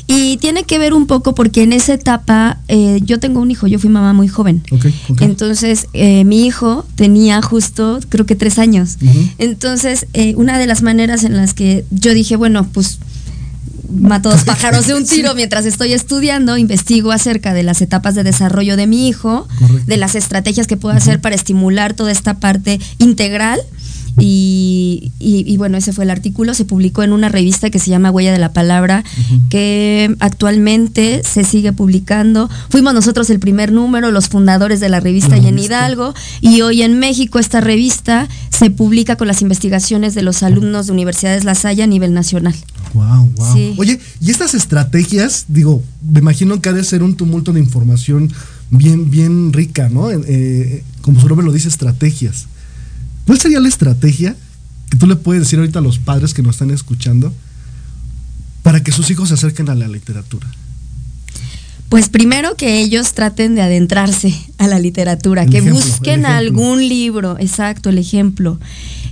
[0.08, 3.68] Y tiene que ver un poco porque en esa etapa eh, yo tengo un hijo,
[3.68, 4.64] yo fui mamá muy joven.
[5.20, 8.98] Entonces eh, mi hijo tenía justo, creo que tres años.
[9.38, 12.98] Entonces eh, una de las maneras en las que yo dije, bueno, pues
[13.90, 18.24] mato dos pájaros de un tiro mientras estoy estudiando, investigo acerca de las etapas de
[18.24, 19.48] desarrollo de mi hijo,
[19.86, 23.62] de las estrategias que puedo hacer para estimular toda esta parte integral
[24.18, 26.54] Y, y, bueno, ese fue el artículo.
[26.54, 29.04] Se publicó en una revista que se llama Huella de la Palabra,
[29.50, 32.50] que actualmente se sigue publicando.
[32.70, 36.14] Fuimos nosotros el primer número, los fundadores de la revista y en Hidalgo.
[36.42, 40.94] Y hoy en México esta revista se publica con las investigaciones de los alumnos de
[40.94, 42.56] Universidades La Salle a nivel nacional.
[42.94, 43.76] Wow, wow.
[43.78, 48.32] Oye, y estas estrategias, digo, me imagino que ha de ser un tumulto de información
[48.70, 50.10] bien, bien rica, ¿no?
[50.12, 52.48] Eh, como su nombre lo dice, estrategias.
[53.26, 54.36] ¿Cuál sería la estrategia
[54.90, 57.34] que tú le puedes decir ahorita a los padres que nos están escuchando
[58.64, 60.48] para que sus hijos se acerquen a la literatura?
[61.90, 67.90] Pues primero que ellos traten de adentrarse a la literatura, que busquen algún libro, exacto,
[67.90, 68.60] el ejemplo,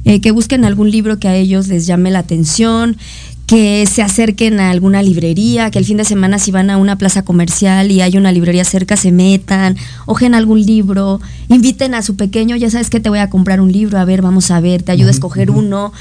[0.06, 2.98] eh, que busquen algún libro que a ellos les llame la atención,
[3.46, 6.98] que se acerquen a alguna librería, que el fin de semana si van a una
[6.98, 12.16] plaza comercial y hay una librería cerca, se metan, ojen algún libro, inviten a su
[12.16, 14.84] pequeño, ya sabes que te voy a comprar un libro, a ver, vamos a ver,
[14.84, 15.92] te ayudo a escoger uno,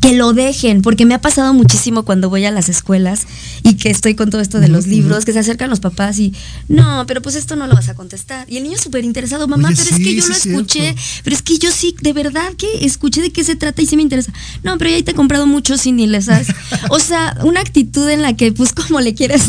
[0.00, 3.26] que lo dejen, porque me ha pasado muchísimo cuando voy a las escuelas
[3.62, 6.32] y que estoy con todo esto de los libros, que se acercan los papás y,
[6.68, 8.50] no, pero pues esto no lo vas a contestar.
[8.50, 11.58] Y el niño súper interesado, mamá, pero es que yo lo escuché, pero es que
[11.58, 14.32] yo sí, de verdad que escuché de qué se trata y sí me interesa.
[14.62, 16.48] No, pero ya te he comprado mucho y ni le sabes.
[16.90, 19.42] O sea, una actitud en la que, pues, como le quieres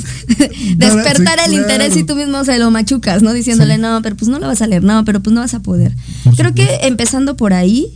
[0.78, 3.34] despertar el interés y tú mismo se lo machucas, ¿no?
[3.34, 5.60] Diciéndole, no, pero pues no lo vas a leer, no, pero pues no vas a
[5.60, 5.96] poder.
[6.36, 7.88] Creo que empezando por ahí,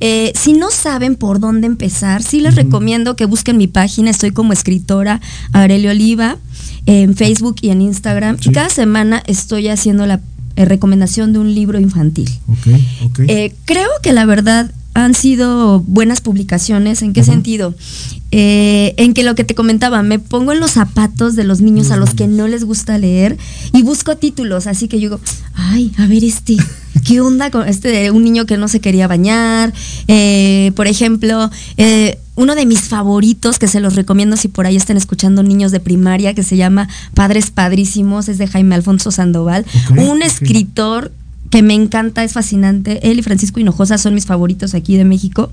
[0.00, 4.32] eh, si no saben por dónde empezar, sí les recomiendo que busquen mi página, estoy
[4.32, 5.20] como escritora
[5.52, 6.36] Aurelio Oliva
[6.86, 8.36] en Facebook y en Instagram.
[8.42, 10.20] Y cada semana estoy haciendo la
[10.56, 12.30] eh, recomendación de un libro infantil.
[13.28, 17.02] Eh, creo que la verdad han sido buenas publicaciones.
[17.02, 17.74] ¿En qué sentido?
[18.30, 21.90] Eh, en que lo que te comentaba, me pongo en los zapatos de los niños
[21.90, 23.36] a los que no les gusta leer
[23.74, 25.20] y busco títulos, así que yo digo,
[25.54, 26.56] ay, a ver este,
[27.04, 29.72] ¿qué onda con este de un niño que no se quería bañar?
[30.08, 34.76] Eh, por ejemplo, eh, uno de mis favoritos, que se los recomiendo si por ahí
[34.76, 39.66] están escuchando niños de primaria, que se llama Padres Padrísimos, es de Jaime Alfonso Sandoval,
[39.96, 41.12] un escritor
[41.50, 43.10] que me encanta, es fascinante.
[43.10, 45.50] Él y Francisco Hinojosa son mis favoritos aquí de México.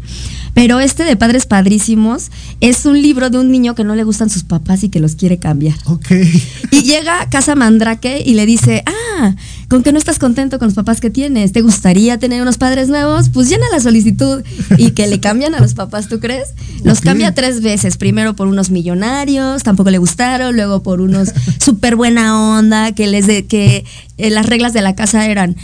[0.54, 2.32] Pero este de Padres Padrísimos
[2.62, 5.16] es un libro de un niño que no le gustan sus papás y que los
[5.16, 5.76] quiere cambiar.
[5.86, 6.12] Ok.
[6.72, 9.36] Y llega a Casa Mandrake y le dice, ah,
[9.74, 11.52] ¿con que no estás contento con los papás que tienes?
[11.52, 13.30] ¿Te gustaría tener unos padres nuevos?
[13.30, 14.44] Pues llena la solicitud
[14.78, 16.50] y que le cambian a los papás, ¿tú crees?
[16.84, 17.98] Los cambia tres veces.
[17.98, 20.56] Primero por unos millonarios, tampoco le gustaron.
[20.56, 23.84] Luego por unos súper buena onda, que les de, que
[24.20, 25.56] eh, las reglas de la casa eran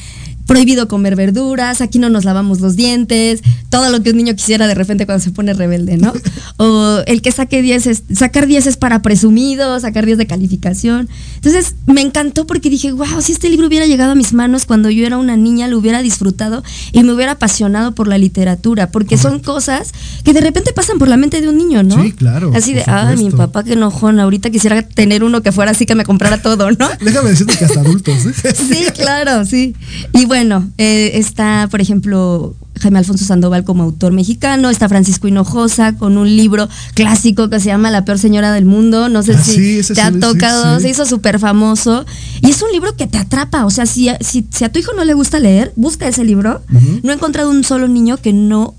[0.50, 4.66] prohibido comer verduras, aquí no nos lavamos los dientes, todo lo que un niño quisiera
[4.66, 6.12] de repente cuando se pone rebelde, ¿no?
[6.58, 11.08] O el que saque 10 es, sacar 10 es para presumido, sacar 10 de calificación.
[11.36, 14.90] Entonces me encantó porque dije, wow, si este libro hubiera llegado a mis manos cuando
[14.90, 19.18] yo era una niña, lo hubiera disfrutado y me hubiera apasionado por la literatura, porque
[19.20, 19.94] son cosas
[20.24, 22.02] que de repente pasan por la mente de un niño, ¿no?
[22.02, 22.52] Sí, claro.
[22.56, 25.94] Así de, ah, mi papá que enojón, ahorita quisiera tener uno que fuera así que
[25.94, 26.90] me comprara todo, ¿no?
[27.02, 28.54] Déjame decirte que hasta adultos, ¿eh?
[28.56, 29.76] Sí, claro, sí.
[30.14, 35.28] Y bueno, bueno, eh, está, por ejemplo, Jaime Alfonso Sandoval como autor mexicano, está Francisco
[35.28, 39.34] Hinojosa con un libro clásico que se llama La peor señora del mundo, no sé
[39.34, 42.06] ah, si te ha tocado, se hizo súper famoso
[42.40, 45.04] y es un libro que te atrapa, o sea, si, si, a tu hijo no
[45.04, 46.62] le gusta leer, busca ese libro,
[47.04, 48.76] no he encontrado un solo niño que no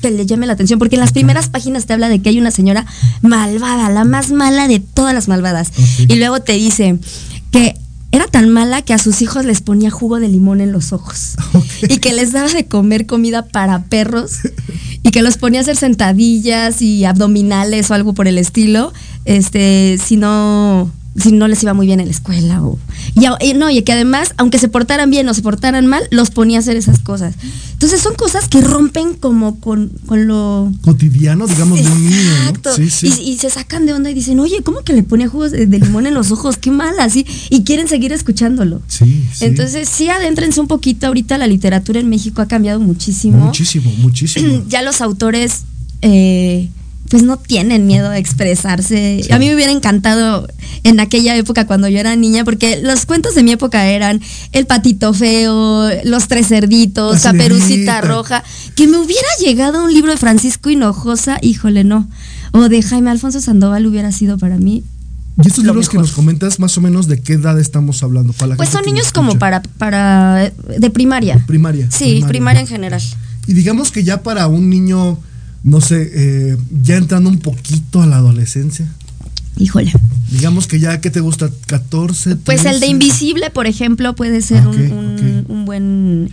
[0.00, 2.38] que le llame la atención, porque en las primeras páginas te habla de que hay
[2.38, 2.86] una señora
[3.20, 6.98] malvada, la más mala de todas las malvadas, y luego te dice
[7.50, 7.76] que
[8.12, 11.34] era tan mala que a sus hijos les ponía jugo de limón en los ojos.
[11.88, 14.40] Y que les daba de comer comida para perros.
[15.02, 18.92] Y que los ponía a hacer sentadillas y abdominales o algo por el estilo,
[19.24, 22.78] este, si no si no les iba muy bien en la escuela o
[23.14, 26.58] y, no y que además aunque se portaran bien o se portaran mal los ponía
[26.58, 27.34] a hacer esas cosas.
[27.72, 32.52] Entonces son cosas que rompen como con, lo cotidiano digamos de un niño
[33.02, 36.06] Y, se sacan de onda y dicen oye cómo que le ponía jugos de, limón
[36.06, 38.80] en los ojos qué mal así y quieren seguir escuchándolo.
[38.88, 41.06] Sí, entonces sí adéntrense un poquito.
[41.06, 43.46] Ahorita la literatura en México ha cambiado muchísimo.
[43.46, 44.62] Muchísimo muchísimo.
[44.68, 45.64] Ya los autores
[46.02, 46.70] eh,
[47.12, 49.20] pues no tienen miedo a expresarse.
[49.30, 50.48] A mí me hubiera encantado
[50.82, 54.64] en aquella época cuando yo era niña, porque los cuentos de mi época eran El
[54.64, 58.42] patito feo, Los tres cerditos, Caperucita roja,
[58.76, 62.08] que me hubiera llegado un libro de Francisco Hinojosa, híjole, no.
[62.52, 64.82] O de Jaime Alfonso Sandoval hubiera sido para mí
[65.44, 68.32] ¿Y estos libros que nos comentas, más o menos, de qué edad estamos hablando?
[68.32, 70.50] Para pues son niños como para, para.
[70.78, 71.44] de primaria.
[71.46, 71.90] primaria.
[71.90, 73.02] Sí, primaria en general.
[73.46, 75.18] Y digamos que ya para un niño
[75.64, 78.86] no sé, eh, ya entrando un poquito a la adolescencia.
[79.56, 79.92] Híjole.
[80.30, 81.50] Digamos que ya, ¿qué te gusta?
[81.66, 82.38] ¿14?
[82.44, 86.30] Pues el de Invisible, por ejemplo, puede ser ah, un, buen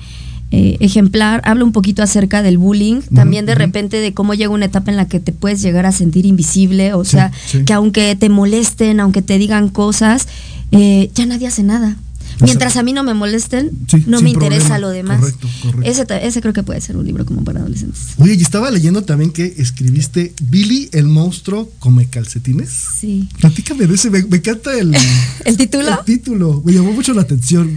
[0.51, 4.65] eh, ejemplar, habla un poquito acerca del bullying, también de repente de cómo llega una
[4.65, 7.31] etapa en la que te puedes llegar a sentir invisible, o sea,
[7.65, 10.27] que aunque te molesten, aunque te digan cosas,
[10.71, 11.97] eh, ya nadie hace nada.
[12.41, 13.71] Mientras a mí no me molesten,
[14.07, 15.19] no me interesa lo demás.
[15.19, 16.13] Correcto, correcto.
[16.15, 18.13] Ese, creo que puede ser un libro como para adolescentes.
[18.17, 22.69] Oye, y estaba leyendo también que escribiste Billy el monstruo come calcetines.
[22.99, 23.27] Sí.
[23.39, 24.95] Platícame de ese, me, encanta el,
[25.45, 25.99] el título.
[25.99, 27.75] El título, me llamó mucho la atención.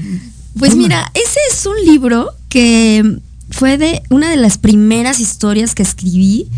[0.59, 3.19] Pues mira, ese es un libro que
[3.51, 6.49] fue de una de las primeras historias que escribí.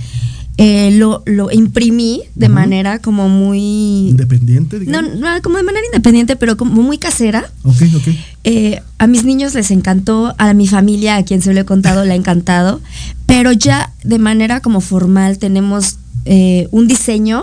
[0.56, 4.10] Eh, lo, lo, imprimí de manera como muy...
[4.10, 7.50] Independiente, No, no, como de manera independiente, pero como muy casera.
[7.64, 8.08] Ok, ok.
[8.44, 12.04] Eh, a mis niños les encantó, a mi familia, a quien se lo he contado,
[12.04, 12.80] le ha encantado,
[13.26, 15.96] pero ya de manera como formal tenemos
[16.26, 17.42] eh, un diseño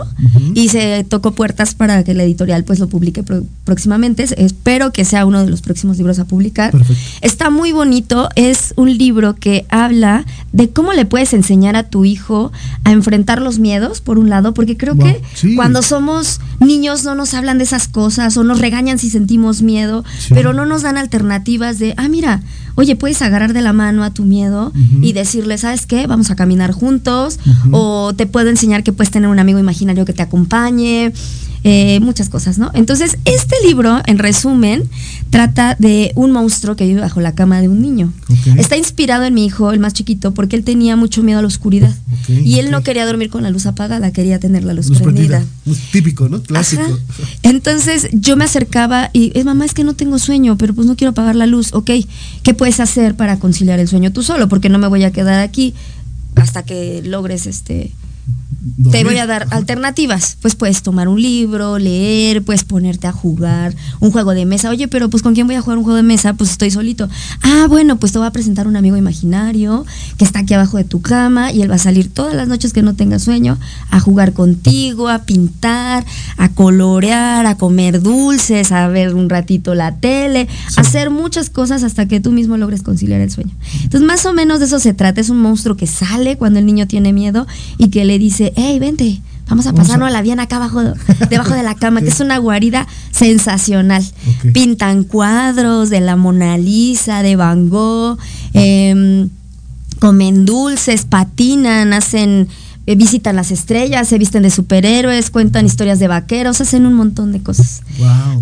[0.56, 3.24] y se tocó puertas para que la editorial pues lo publique
[3.64, 4.26] próximamente.
[4.38, 6.74] Espero que sea uno de los próximos libros a publicar.
[7.22, 12.06] Está muy bonito, es un libro que habla de cómo le puedes enseñar a tu
[12.06, 12.52] hijo
[12.84, 15.22] a enfrentar los miedos, por un lado, porque creo que
[15.56, 20.04] cuando somos niños no nos hablan de esas cosas o nos regañan si sentimos miedo,
[20.30, 22.42] pero no nos dan alternativas de, ah, mira,
[22.76, 26.07] oye, puedes agarrar de la mano a tu miedo y decirle, ¿sabes qué?
[26.07, 27.39] Vamos a caminar juntos
[27.72, 31.13] o te puedo enseñar que puedes tener un amigo imaginario que te acompañe
[31.63, 32.72] eh, muchas cosas, ¿no?
[32.74, 34.89] Entonces, este libro, en resumen,
[35.32, 38.14] trata de un monstruo que vive bajo la cama de un niño.
[38.58, 41.48] Está inspirado en mi hijo, el más chiquito, porque él tenía mucho miedo a la
[41.48, 41.96] oscuridad.
[42.28, 45.44] y él no quería dormir con la luz apagada, quería tener la luz, prendida.
[45.92, 46.44] Típico, ¿no?
[46.44, 47.00] Clásico.
[47.44, 50.98] Entonces, yo me acercaba y, es mamá, es que no tengo sueño, pero pues no
[50.98, 51.74] quiero apagar la luz.
[51.74, 51.92] Ok,
[52.44, 54.50] ¿qué puedes hacer para conciliar el sueño tú solo?
[54.50, 55.74] Porque no me voy a quedar aquí
[56.36, 57.92] hasta que logres este
[58.91, 60.38] te voy a dar alternativas.
[60.41, 64.69] Pues puedes tomar un libro, leer, puedes ponerte a jugar un juego de mesa.
[64.69, 66.34] Oye, pero pues ¿con quién voy a jugar un juego de mesa?
[66.34, 67.09] Pues estoy solito.
[67.41, 69.86] Ah, bueno, pues te voy a presentar un amigo imaginario
[70.17, 72.74] que está aquí abajo de tu cama y él va a salir todas las noches
[72.74, 73.57] que no tenga sueño
[73.89, 76.05] a jugar contigo, a pintar,
[76.38, 80.47] a colorear, a comer dulces, a ver un ratito la tele,
[80.78, 83.51] a hacer muchas cosas hasta que tú mismo logres conciliar el sueño.
[83.84, 85.22] Entonces, más o menos de eso se trata.
[85.22, 87.47] Es un monstruo que sale cuando el niño tiene miedo
[87.78, 90.82] y que le dice, hey, vente, vamos a pasarnos la bien acá abajo,
[91.30, 94.03] debajo de la cama, que es una guarida sensacional.
[94.53, 98.17] Pintan cuadros de la Mona Lisa, de Van Gogh,
[98.53, 99.30] em,
[99.99, 102.47] comen dulces, patinan, hacen
[102.88, 107.32] eh, visitan las estrellas, se visten de superhéroes, cuentan historias de vaqueros, hacen un montón
[107.32, 107.84] de cosas.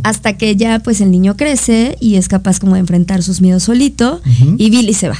[0.03, 3.63] Hasta que ya pues el niño crece y es capaz como de enfrentar sus miedos
[3.63, 4.21] solito
[4.57, 5.17] y Billy se va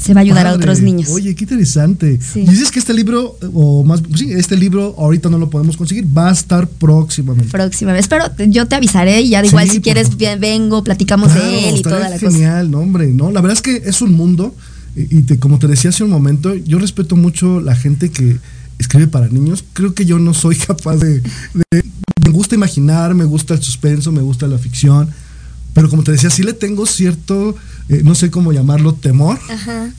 [0.00, 1.10] se va a ayudar a otros niños.
[1.10, 2.18] Oye, qué interesante.
[2.34, 6.30] dices que este libro, o más, sí, este libro ahorita no lo podemos conseguir, va
[6.30, 7.50] a estar próximamente.
[7.50, 8.00] Próximamente.
[8.00, 12.08] Espero, yo te avisaré y ya igual si quieres vengo, platicamos de él y toda
[12.08, 12.30] la cosa.
[12.30, 14.54] Genial, no, hombre, no, la verdad es que es un mundo
[14.96, 18.38] y, te, como te decía hace un momento, yo respeto mucho la gente que
[18.78, 19.64] escribe para niños.
[19.74, 21.84] Creo que yo no soy capaz de, de
[22.24, 25.10] me gusta imaginar, me gusta el suspenso, me gusta la ficción
[25.72, 27.54] pero como te decía, sí le tengo cierto,
[27.88, 29.38] eh, no sé cómo llamarlo, temor,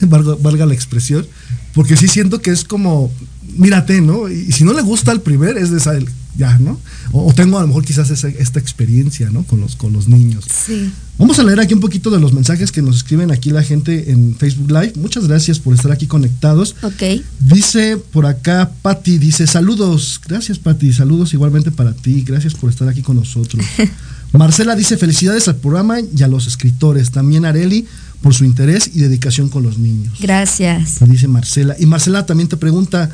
[0.00, 1.26] Valga, la expresión,
[1.74, 3.10] porque sí siento que es como,
[3.56, 4.28] mírate, ¿no?
[4.28, 5.94] Y, si no le gusta el primer, es de esa,
[6.36, 6.78] ya, ¿no?
[7.12, 9.44] O, tengo a lo mejor quizás esta experiencia, ¿no?
[9.44, 10.44] Con los, con los niños.
[10.66, 10.90] Sí.
[11.18, 14.10] Vamos a leer aquí un poquito de los mensajes que nos escriben aquí la gente
[14.10, 14.94] en Facebook Live.
[14.96, 16.74] Muchas gracias por estar aquí conectados.
[16.82, 17.22] Ok.
[17.40, 20.20] Dice por acá Patti, dice saludos.
[20.26, 22.22] Gracias Patti, saludos igualmente para ti.
[22.26, 23.64] Gracias por estar aquí con nosotros.
[24.32, 27.10] Marcela dice felicidades al programa y a los escritores.
[27.10, 27.86] También Areli
[28.22, 30.18] por su interés y dedicación con los niños.
[30.20, 30.98] Gracias.
[31.06, 31.76] Dice Marcela.
[31.78, 33.10] Y Marcela también te pregunta,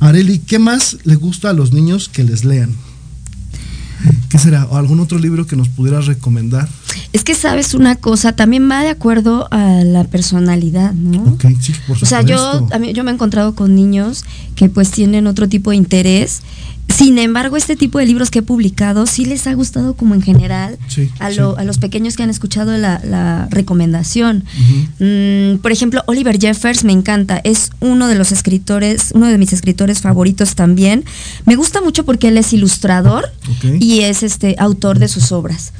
[0.00, 2.74] Areli, ¿qué más le gusta a los niños que les lean?
[4.28, 4.66] ¿Qué será?
[4.66, 6.68] ¿O algún otro libro que nos pudieras recomendar?
[7.12, 11.22] Es que sabes una cosa, también va de acuerdo a la personalidad, ¿no?
[11.32, 12.04] Ok, sí, por supuesto.
[12.04, 14.24] O sea, yo, yo me he encontrado con niños
[14.54, 16.42] que pues tienen otro tipo de interés
[16.88, 20.22] sin embargo, este tipo de libros que he publicado sí les ha gustado como en
[20.22, 20.78] general
[21.20, 24.44] a, los pequeños que han escuchado la, recomendación.
[24.98, 29.52] Mm, por ejemplo, Oliver Jeffers me encanta, es uno de los escritores, uno de mis
[29.52, 31.04] escritores favoritos también.
[31.46, 33.30] Me gusta mucho porque él es ilustrador
[33.80, 35.72] y es este autor de sus obras.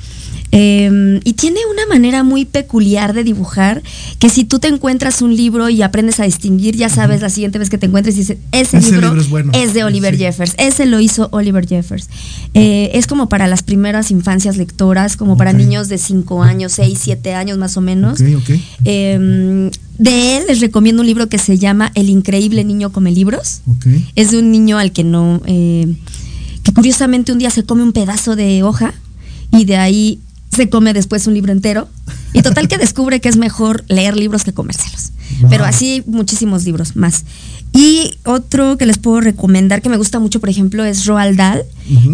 [0.55, 3.83] Em, y tiene una manera muy peculiar de dibujar
[4.19, 7.59] que si tú te encuentras un libro y aprendes a distinguir, ya sabes la siguiente
[7.59, 9.15] vez que te encuentres y dices, ese, libro,
[9.55, 12.11] es, de Oliver Jeffers, ese lo hizo Oliver Jeffers.
[12.53, 16.99] Eh, es como para las primeras infancias lectoras, como para niños de 5 años, 6,
[17.01, 18.21] 7 años más o menos.
[18.85, 23.63] Em, de él les recomiendo un libro que se llama El increíble niño come libros.
[24.17, 25.41] Es de un niño al que no...
[25.47, 25.95] Eh,
[26.63, 28.95] que curiosamente un día se come un pedazo de hoja
[29.51, 30.21] y de ahí
[30.55, 31.89] se come después un libro entero.
[32.33, 35.13] Y total que descubre que es mejor leer libros que comérselos.
[35.49, 37.25] Pero así muchísimos libros más.
[37.73, 41.65] Y otro que les puedo recomendar que me gusta mucho, por ejemplo, es Roald Dahl.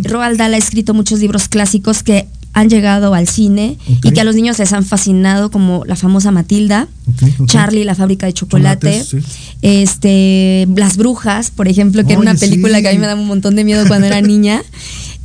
[0.05, 4.25] Roald Dahl ha escrito muchos libros clásicos que han llegado al cine y que a
[4.25, 6.89] los niños les han fascinado, como la famosa Matilda,
[7.47, 9.05] Charlie, la fábrica de chocolate,
[9.63, 13.29] este, Las Brujas, por ejemplo, que era una película que a mí me daba un
[13.29, 14.63] montón de miedo cuando era niña.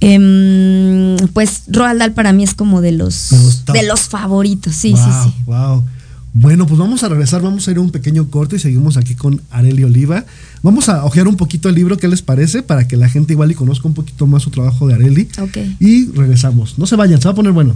[0.05, 3.30] Em, pues Roald Dahl para mí es como de los,
[3.72, 5.34] de los favoritos, sí, sí, sí.
[5.46, 5.84] Wow.
[6.36, 9.14] Bueno, pues vamos a regresar, vamos a ir a un pequeño corte y seguimos aquí
[9.14, 10.26] con Areli Oliva.
[10.64, 12.64] Vamos a ojear un poquito el libro, ¿qué les parece?
[12.64, 15.30] Para que la gente igual y conozca un poquito más su trabajo de Areli.
[15.40, 15.58] Ok.
[15.80, 16.80] Y regresamos.
[16.80, 17.76] No se vayan, se va a poner bueno.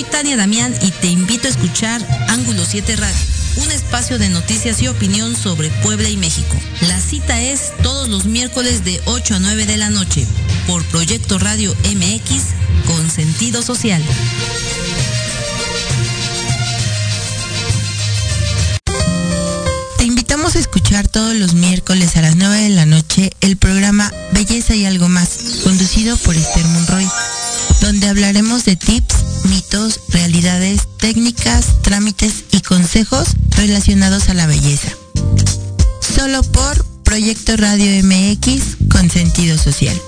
[0.00, 3.18] Soy Tania Damián y te invito a escuchar Ángulo 7 Radio
[3.56, 6.56] un espacio de noticias y opinión sobre Puebla y México.
[6.88, 10.26] La cita es todos los miércoles de 8 a 9 de la noche
[10.66, 14.02] por Proyecto Radio MX con sentido social.
[19.98, 24.10] Te invitamos a escuchar todos los miércoles a las 9 de la noche el programa
[24.32, 27.06] Belleza y algo más, conducido por Esther Monroy
[27.80, 34.88] donde hablaremos de tips, mitos, realidades, técnicas, trámites y consejos relacionados a la belleza.
[36.00, 39.98] Solo por Proyecto Radio MX con sentido social.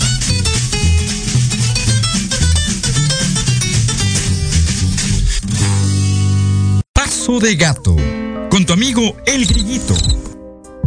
[6.93, 7.97] Paso de gato.
[8.49, 9.97] Con tu amigo El Grillito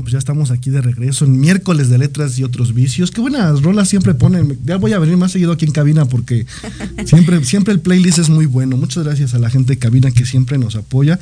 [0.00, 3.10] Bueno, pues ya estamos aquí de regreso en miércoles de letras y otros vicios.
[3.10, 4.58] Qué buenas rolas siempre ponen.
[4.64, 6.46] Ya voy a venir más seguido aquí en cabina porque
[7.04, 8.78] siempre, siempre el playlist es muy bueno.
[8.78, 11.20] Muchas gracias a la gente de cabina que siempre nos apoya.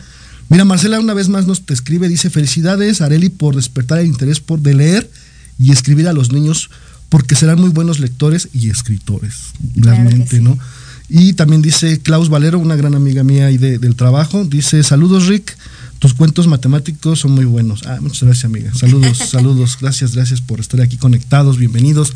[0.48, 4.38] Mira, Marcela una vez más nos te escribe, dice, felicidades Areli por despertar el interés
[4.38, 5.10] por de leer
[5.58, 6.70] y escribir a los niños
[7.08, 10.56] porque serán muy buenos lectores y escritores, realmente, ¿no?
[11.08, 15.56] Y también dice Klaus Valero, una gran amiga mía y del trabajo, dice, saludos Rick,
[15.98, 17.82] tus cuentos matemáticos son muy buenos.
[17.86, 18.72] Ah, muchas gracias, amiga.
[18.74, 19.78] Saludos, saludos.
[19.80, 21.58] Gracias, gracias por estar aquí conectados.
[21.58, 22.12] Bienvenidos.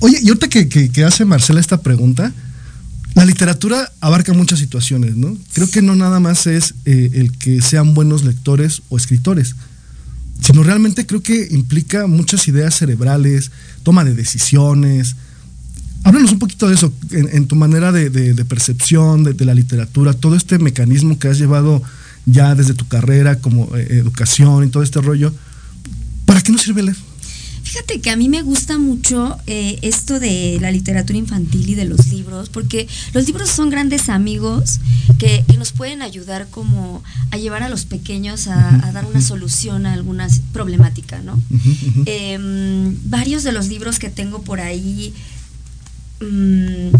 [0.00, 2.32] Oye, y ahorita que, hace Marcela esta pregunta,
[3.14, 5.36] la literatura abarca muchas situaciones, ¿no?
[5.54, 9.56] Creo que no nada más es eh, el que sean buenos lectores o escritores,
[10.42, 13.52] sino realmente creo que implica muchas ideas cerebrales,
[13.84, 15.16] toma de decisiones.
[16.04, 20.36] Háblanos un poquito de eso, en, tu manera de, percepción de, de, la literatura, todo
[20.36, 21.82] este mecanismo que has llevado
[22.26, 25.32] ya desde tu carrera como eh, educación y todo este rollo,
[26.26, 26.96] ¿para qué nos sirve leer?
[27.62, 31.84] Fíjate que a mí me gusta mucho eh, esto de la literatura infantil y de
[31.84, 34.78] los libros, porque los libros son grandes amigos
[35.18, 39.94] que, nos pueden ayudar como a llevar a los pequeños a, dar una solución a
[39.94, 41.42] alguna problemática, ¿no?
[42.04, 45.12] Em, varios de los libros que tengo por ahí...
[46.20, 46.90] Mm,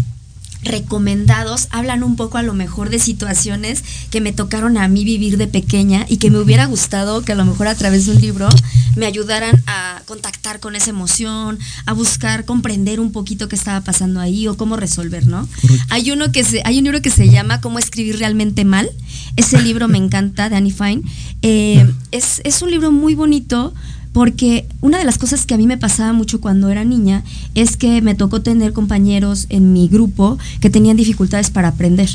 [0.63, 5.37] recomendados hablan un poco a lo mejor de situaciones que me tocaron a mí vivir
[5.37, 8.21] de pequeña y que me hubiera gustado que a lo mejor a través de un
[8.21, 8.49] libro
[8.95, 14.19] me ayudaran a contactar con esa emoción, a buscar comprender un poquito qué estaba pasando
[14.19, 15.47] ahí o cómo resolver, ¿no?
[15.89, 18.89] Hay uno que se, hay un libro que se llama Cómo escribir realmente mal.
[19.35, 21.03] Ese libro me encanta de Annie Fine.
[21.41, 23.73] Eh, es, es un libro muy bonito
[24.17, 27.77] porque una de las cosas que a mí me pasaba mucho cuando era niña es
[27.77, 32.09] que me tocó tener compañeros en mi grupo que tenían dificultades para aprender.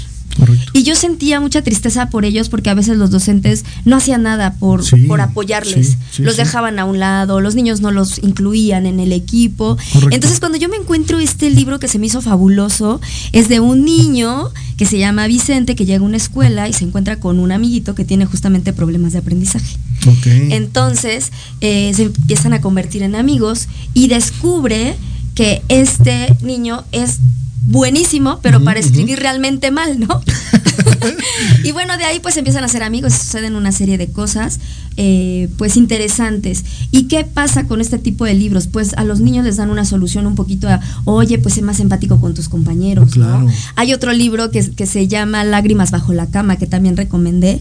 [0.72, 4.54] Y yo sentía mucha tristeza por ellos porque a veces los docentes no hacían nada
[4.54, 5.98] por, por apoyarles.
[6.18, 9.76] los dejaban a un lado, los niños no los incluían en el equipo.
[10.10, 13.00] Entonces cuando yo me encuentro este libro que se me hizo fabuloso,
[13.32, 16.84] es de un niño que se llama Vicente, que llega a una escuela y se
[16.84, 19.76] encuentra con un amiguito que tiene justamente problemas de aprendizaje.
[20.24, 21.30] Entonces
[21.60, 24.96] eh, se empiezan a convertir en amigos y descubre
[25.34, 27.18] que este niño es
[27.64, 30.22] buenísimo, pero para escribir realmente mal, ¿no?
[31.64, 34.60] y bueno, de ahí pues empiezan a ser amigos, suceden una serie de cosas
[34.96, 36.64] eh, pues interesantes.
[36.90, 38.66] ¿Y qué pasa con este tipo de libros?
[38.66, 41.80] Pues a los niños les dan una solución un poquito a, oye, pues sé más
[41.80, 43.46] empático con tus compañeros, ¿no?
[43.76, 47.60] Hay otro libro que, que se llama Lágrimas bajo la cama, que también recomendé.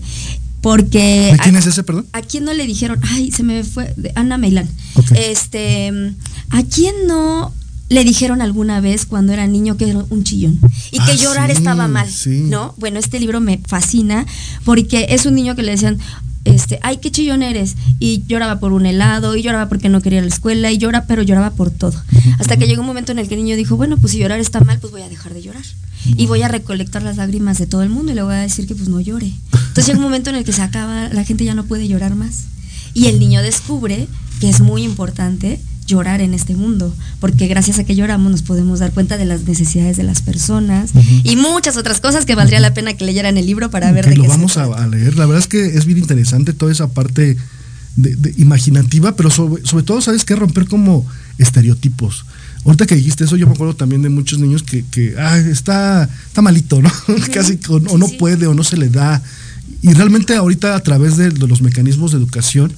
[0.62, 1.36] Porque.
[1.42, 2.06] quién es ese, perdón?
[2.14, 3.00] ¿A quién no le dijeron?
[3.04, 3.96] Ay, se me fue.
[4.14, 4.70] Ana Meilán.
[5.16, 5.92] Este.
[6.52, 7.52] ¿A quién no
[7.92, 10.60] le dijeron alguna vez cuando era niño que era un chillón
[10.92, 12.74] y que ah, llorar estaba mal, ¿no?
[12.78, 14.26] Bueno, este libro me fascina
[14.64, 16.00] porque es un niño que le decían,
[16.46, 17.76] este, ay, qué chillón eres.
[18.00, 20.78] Y lloraba por un helado, y lloraba porque no quería ir a la escuela, y
[20.78, 22.02] llora, pero lloraba por todo.
[22.40, 24.40] Hasta que llegó un momento en el que el niño dijo, bueno, pues si llorar
[24.40, 25.64] está mal, pues voy a dejar de llorar.
[26.06, 28.68] Y voy a recolectar las lágrimas de todo el mundo y le voy a decir
[28.68, 29.34] que pues no llore.
[29.52, 32.16] Entonces llega un momento en el que se acaba, la gente ya no puede llorar
[32.16, 32.46] más.
[32.94, 34.08] Y el niño descubre
[34.40, 35.60] que es muy importante
[35.92, 39.44] llorar en este mundo, porque gracias a que lloramos nos podemos dar cuenta de las
[39.44, 40.92] necesidades de las personas
[41.24, 44.16] y muchas otras cosas que valdría la pena que leyeran el libro para ver de
[44.16, 45.18] lo vamos a, leer.
[45.18, 47.38] La verdad es que es bien interesante toda esa parte
[47.96, 50.36] de, imaginativa, pero sobre, todo, ¿sabes qué?
[50.36, 51.06] Romper como
[51.38, 52.26] estereotipos.
[52.66, 56.10] Ahorita que dijiste eso, yo me acuerdo también de muchos niños que, que ah, está,
[56.28, 56.92] está malito, ¿no?
[57.34, 59.22] Casi o, no puede o no se le da.
[59.82, 62.72] Y realmente ahorita a través de los mecanismos de educación,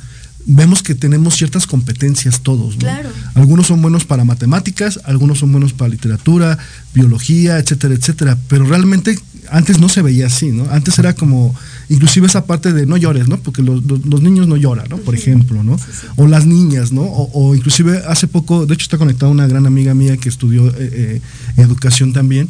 [0.45, 2.75] vemos que tenemos ciertas competencias todos.
[2.75, 3.09] Claro.
[3.35, 6.57] Algunos son buenos para matemáticas, algunos son buenos para literatura,
[6.93, 8.37] biología, etcétera, etcétera.
[8.47, 9.17] Pero realmente
[9.49, 10.69] antes no se veía así, ¿no?
[10.71, 11.55] Antes era como,
[11.89, 13.37] inclusive esa parte de no llores, ¿no?
[13.37, 13.83] Porque los,
[14.21, 14.97] niños no lloran, ¿no?
[14.97, 15.77] Por ejemplo, ¿no?
[16.15, 17.03] O las niñas, ¿no?
[17.03, 20.73] O, inclusive hace poco, de hecho está conectada una gran amiga mía que estudió eh,
[20.77, 21.21] eh,
[21.57, 22.49] educación también,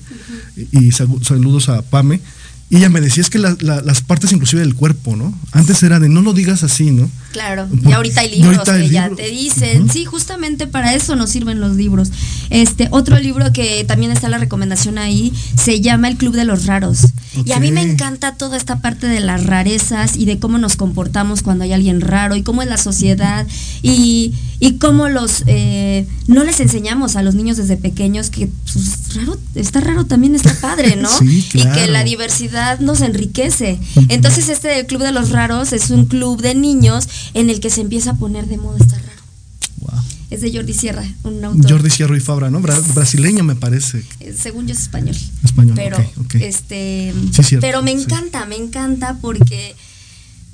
[0.72, 2.22] y saludos a Pame
[2.74, 5.32] y ella me decía, es que las partes inclusive del cuerpo, ¿no?
[5.52, 7.08] Antes era de no lo digas así, ¿no?
[7.34, 11.60] Claro, y ahorita hay libros que ya te dicen, sí, justamente para eso nos sirven
[11.60, 12.12] los libros.
[12.52, 16.68] Este, otro libro que también está la recomendación ahí, se llama El Club de los
[16.68, 17.08] Raros.
[17.44, 20.76] Y a mí me encanta toda esta parte de las rarezas y de cómo nos
[20.76, 23.48] comportamos cuando hay alguien raro y cómo es la sociedad
[23.82, 29.16] y, y cómo los eh, no les enseñamos a los niños desde pequeños que pues,
[29.16, 31.10] raro, está raro también está padre, ¿no?
[31.54, 33.80] Y que la diversidad nos enriquece.
[34.10, 37.82] Entonces este Club de los Raros es un club de niños en el que se
[37.82, 39.24] empieza a poner de moda estar raro.
[40.30, 41.70] Es de Jordi Sierra, un autor.
[41.70, 42.60] Jordi Sierra y Fabra, ¿no?
[42.60, 44.04] brasileño me parece.
[44.20, 45.16] Eh, según yo es español.
[45.44, 45.76] Español.
[45.76, 45.98] Pero,
[46.40, 47.14] este,
[47.62, 49.76] pero me encanta, me encanta porque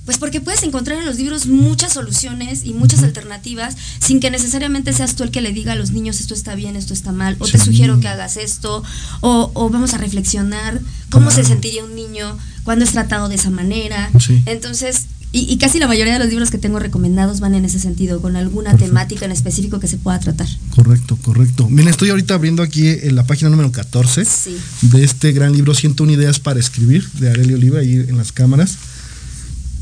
[0.10, 4.92] pues porque puedes encontrar en los libros muchas soluciones y muchas alternativas sin que necesariamente
[4.92, 7.36] seas tú el que le diga a los niños esto está bien, esto está mal,
[7.38, 8.84] o te sugiero que hagas esto,
[9.22, 14.10] o, vamos a reflexionar cómo se sentiría un niño cuando es tratado de esa manera.
[14.48, 18.20] Entonces, y, casi la mayoría de los libros que tengo recomendados van en ese sentido,
[18.20, 20.48] con alguna temática en específico que se pueda tratar.
[20.76, 21.70] Correcto, correcto.
[21.70, 24.24] Miren, estoy ahorita abriendo aquí en la página número 14
[24.82, 28.78] de este gran libro 101 ideas para escribir de Aurelio Oliva ahí en las cámaras.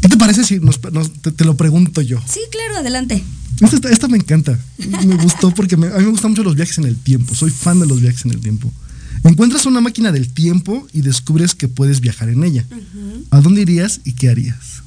[0.02, 2.22] ¿Qué te parece si te, lo pregunto yo?
[2.28, 3.24] Sí, claro, adelante.
[3.90, 4.60] Esta, me encanta.
[4.78, 7.34] Me gustó porque a mí me gustan mucho los viajes en el tiempo.
[7.36, 8.72] Soy fan de los viajes en el tiempo.
[9.24, 12.66] Encuentras una máquina del tiempo y descubres que puedes viajar en ella.
[13.32, 14.84] ¿A dónde irías y qué harías?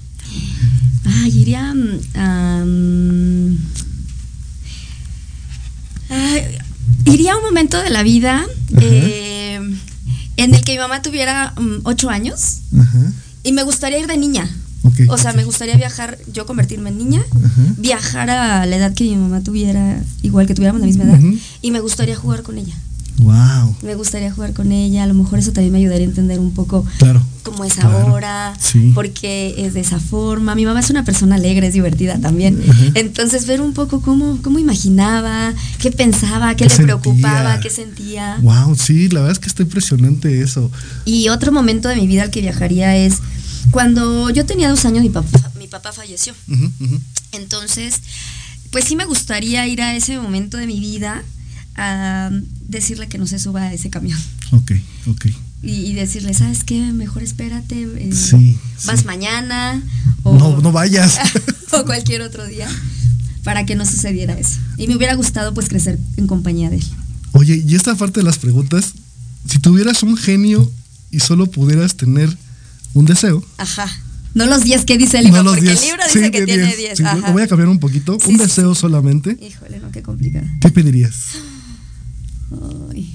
[1.31, 1.75] Ay, iría.
[1.75, 3.59] Mm,
[7.07, 8.45] iría a un momento de la vida
[8.81, 9.61] eh,
[10.37, 12.59] en el que mi mamá tuviera mm, ocho años
[13.43, 14.49] y me gustaría ir de niña.
[15.09, 17.23] O sea, me gustaría viajar, yo convertirme en niña,
[17.77, 21.21] viajar a la edad que mi mamá tuviera, igual que tuviéramos la misma edad,
[21.63, 22.75] y me gustaría jugar con ella.
[23.21, 23.77] Wow.
[23.83, 26.53] Me gustaría jugar con ella, a lo mejor eso también me ayudaría a entender un
[26.53, 26.87] poco
[27.43, 28.55] cómo es ahora,
[28.95, 30.55] porque es de esa forma.
[30.55, 32.63] Mi mamá es una persona alegre, es divertida también.
[32.95, 38.39] Entonces ver un poco cómo, cómo imaginaba, qué pensaba, qué, le preocupaba, qué sentía.
[38.41, 40.71] Wow, sí, la verdad es que está impresionante eso.
[41.05, 43.19] Y otro momento de mi vida al que viajaría es
[43.71, 46.33] cuando yo tenía dos años, mi papá, mi papá falleció.
[47.33, 48.01] Entonces,
[48.71, 51.23] pues sí me gustaría ir a ese momento de mi vida
[51.77, 52.31] a
[52.71, 54.19] decirle que no se suba a ese camión.
[54.53, 54.73] Ok,
[55.09, 55.27] ok.
[55.63, 56.81] Y, decirle, ¿sabes qué?
[56.93, 57.83] Mejor espérate.
[57.83, 58.57] Eh,
[58.87, 59.83] vas mañana.
[60.23, 61.19] O, no, no vayas.
[61.73, 62.67] o cualquier otro día.
[63.45, 64.59] para que no sucediera eso.
[64.79, 66.85] Y me hubiera gustado pues crecer en compañía de él.
[67.33, 68.95] Oye, y esta parte de las preguntas,
[69.47, 70.71] si tuvieras un genio
[71.11, 72.35] y solo pudieras tener
[72.95, 73.45] un deseo.
[73.59, 73.87] Ajá.
[74.33, 77.01] No los 10 que dice el libro, porque el libro dice que tiene 10.
[77.01, 78.17] lo voy a cambiar un poquito.
[78.27, 79.37] un deseo solamente.
[79.43, 80.47] Híjole, no, qué complicado.
[80.61, 81.17] ¿Qué pedirías?
[82.91, 83.13] Ay.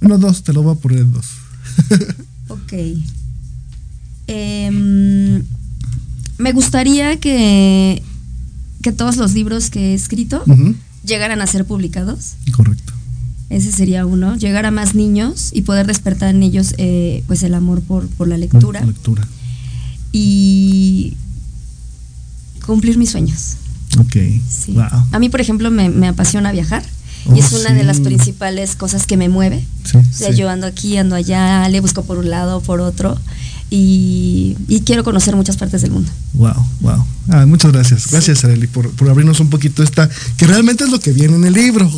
[0.00, 1.26] Uno, dos, te lo voy a poner en dos.
[2.48, 2.72] ok.
[4.26, 5.42] Em,
[6.38, 8.02] me gustaría que,
[8.82, 10.44] que todos los libros que he escrito
[11.04, 12.34] llegaran a ser publicados.
[12.52, 12.94] Correcto.
[13.50, 17.54] Ese sería uno, llegar a más niños y poder despertar en ellos eh, pues el
[17.54, 18.84] amor por, la lectura.
[18.84, 19.26] lectura.
[20.12, 21.16] Y
[22.64, 23.56] cumplir mis sueños.
[23.98, 24.16] Ok.
[25.12, 26.82] A mí, por ejemplo, me, apasiona viajar.
[27.34, 29.64] Y es oh, una de las principales cosas que me mueve.
[30.12, 33.18] Sí, yo ando aquí, ando allá, le busco por un lado, por otro
[33.76, 36.10] y, quiero conocer muchas partes del mundo.
[36.34, 37.04] Wow, wow.
[37.28, 38.10] Ah, muchas gracias.
[38.10, 41.54] Gracias, Areli, por, abrirnos un poquito esta, que realmente es lo que viene en el
[41.54, 41.90] libro.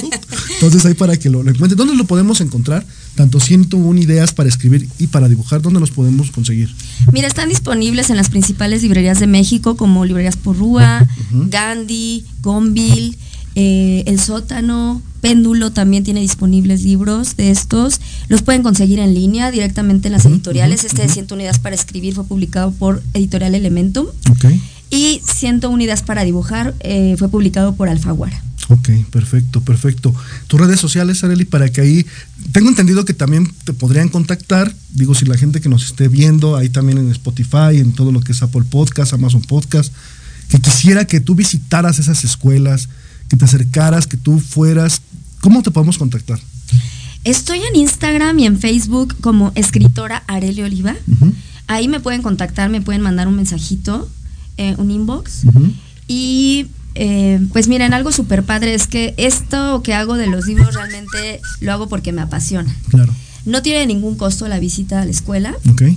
[0.54, 1.76] Entonces, ahí para que lo, lo encuentren.
[1.76, 2.84] ¿Dónde lo podemos encontrar?
[3.14, 6.74] Tanto 101 ideas para escribir y para dibujar, ¿dónde los podemos conseguir?
[7.12, 13.16] Mira, están disponibles en las principales librerías de México, como Librerías Porrúa, Gandhi, Gonville.
[13.62, 18.00] Eh, el sótano, Péndulo también tiene disponibles libros de estos.
[18.28, 20.84] Los pueden conseguir en línea directamente en las editoriales.
[20.84, 24.06] este de 100 unidades para escribir fue publicado por Editorial Elementum.
[24.88, 28.42] Y 100 unidades para dibujar eh, fue publicado por Alfaguara.
[28.68, 30.14] Ok, perfecto, perfecto.
[30.46, 32.06] Tus redes sociales, Areli, para que ahí.
[32.52, 34.74] Tengo entendido que también te podrían contactar.
[34.94, 38.22] Digo, si la gente que nos esté viendo, ahí también en Spotify, en todo lo
[38.22, 39.92] que es Apple Podcast, Amazon Podcast,
[40.48, 42.88] que quisiera que tú visitaras esas escuelas,
[43.30, 45.00] que te acercaras, que tú fueras.
[45.40, 46.38] ¿Cómo te podemos contactar?
[47.24, 50.96] Estoy en Instagram y en Facebook como escritora Areli Oliva.
[51.68, 54.10] Ahí me pueden contactar, me pueden mandar un mensajito,
[54.56, 55.44] eh, un inbox.
[56.08, 56.66] Y
[56.96, 61.40] eh, pues miren, algo súper padre es que esto que hago de los libros realmente
[61.60, 62.74] lo hago porque me apasiona.
[62.88, 63.14] Claro.
[63.44, 65.54] No tiene ningún costo la visita a la escuela.
[65.70, 65.96] Okay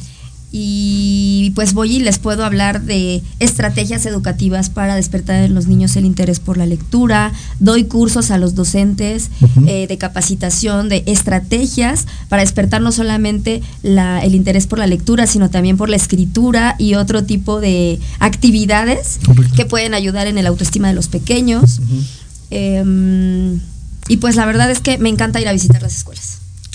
[0.55, 5.95] y pues voy y les puedo hablar de estrategias educativas para despertar en los niños
[5.95, 9.31] el interés por la lectura, doy cursos a los docentes
[9.65, 15.49] eh, de capacitación, de estrategias para despertar no solamente el interés por la lectura, sino
[15.49, 19.19] también por la escritura y otro tipo de actividades
[19.55, 21.81] que pueden ayudar en el autoestima de los pequeños.
[22.51, 23.59] Em,
[24.07, 26.22] y pues la verdad es que me encanta ir a visitar las escuelas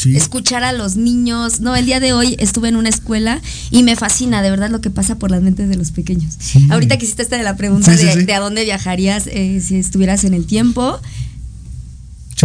[0.07, 1.61] escuchar a los niños.
[1.61, 3.41] No, el día de hoy estuve en una escuela
[3.71, 6.37] y me fascina de verdad lo que pasa por las mentes de los pequeños.
[6.71, 10.35] Ahorita que hiciste esta de la pregunta de, a dónde viajarías eh, si estuvieras en
[10.35, 11.01] el tiempo.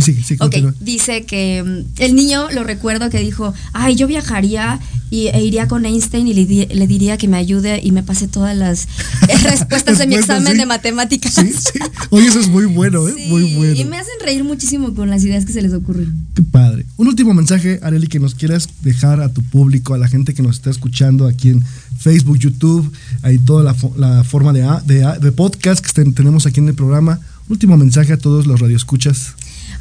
[0.03, 0.35] Sí, sí, sí.
[0.39, 4.79] Ok, dice que mm, el niño, lo recuerdo que dijo, ay, yo viajaría
[5.13, 8.57] y, e iría con Einstein y le, diría que me ayude y me pase todas
[8.57, 8.87] las
[9.43, 11.33] respuestas de mi examen de matemáticas.
[11.35, 11.79] Sí, sí.
[12.09, 13.13] Oye, eso es muy bueno, ¿eh?
[13.29, 13.75] muy bueno.
[13.79, 16.11] Y me hacen reír muchísimo con las ideas que se les ocurren.
[16.33, 16.85] Qué padre.
[16.97, 20.41] Un último mensaje, Areli, que nos quieras dejar a tu público, a la gente que
[20.41, 21.63] nos está escuchando aquí en
[21.99, 22.91] Facebook, YouTube,
[23.21, 27.19] ahí toda la, forma de, de, de podcast que tenemos aquí en el programa.
[27.49, 29.35] Último mensaje a todos los radioescuchas.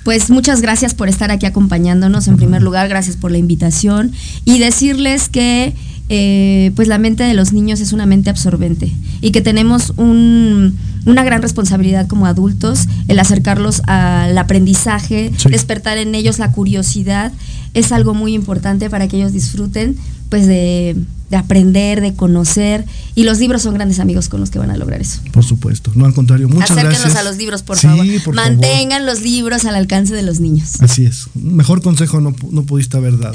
[0.05, 2.29] Pues muchas gracias por estar aquí acompañándonos.
[2.29, 4.13] En primer lugar, gracias por la invitación
[4.45, 5.75] y decirles que
[6.09, 11.25] eh, pues la mente de los niños es una mente absorbente y que tenemos una
[11.25, 17.33] gran responsabilidad como adultos el acercarlos al aprendizaje, despertar en ellos la curiosidad
[17.73, 19.97] es algo muy importante para que ellos disfruten
[20.29, 20.97] pues de,
[21.37, 22.85] aprender, de conocer.
[23.15, 25.21] Y los libros son grandes amigos con los que van a lograr eso.
[25.33, 25.93] Por supuesto.
[25.95, 26.49] No, al contrario.
[26.49, 28.07] Muchas Acérquenos a los libros, por favor.
[28.35, 30.81] Mantengan los libros al alcance de los niños.
[30.81, 31.27] Así es.
[31.35, 33.35] Mejor consejo no, no pudiste haber dado.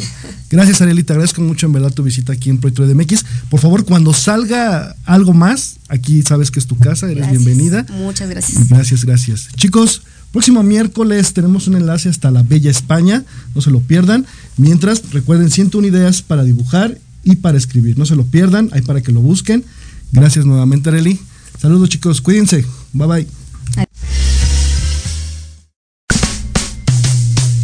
[0.49, 1.03] Gracias, Ariel.
[1.05, 3.25] Te agradezco mucho en verdad tu visita aquí en Proyecto de MX.
[3.49, 7.09] Por favor, cuando salga algo más, aquí sabes que es tu casa.
[7.09, 7.85] Eres bienvenida.
[7.89, 8.69] Muchas gracias.
[8.69, 9.47] Gracias, gracias.
[9.55, 13.23] Chicos, Próximo miércoles tenemos un enlace hasta la Bella España,
[13.55, 14.25] no se lo pierdan.
[14.57, 19.01] Mientras, recuerden 101 ideas para dibujar y para escribir, no se lo pierdan, ahí para
[19.01, 19.65] que lo busquen.
[20.13, 21.19] Gracias nuevamente, Areli.
[21.61, 22.65] Saludos chicos, cuídense.
[22.93, 23.27] Bye bye.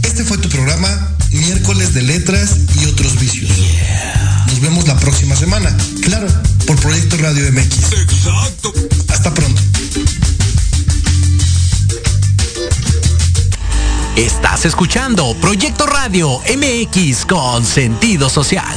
[0.04, 3.50] Este fue tu programa Miércoles de Letras y otros vicios.
[4.48, 6.28] Nos vemos la próxima semana, claro,
[6.68, 7.94] por Proyecto Radio MX.
[7.94, 8.74] Exacto.
[9.08, 9.62] Hasta pronto.
[14.18, 18.76] Estás escuchando Proyecto Radio MX con sentido social.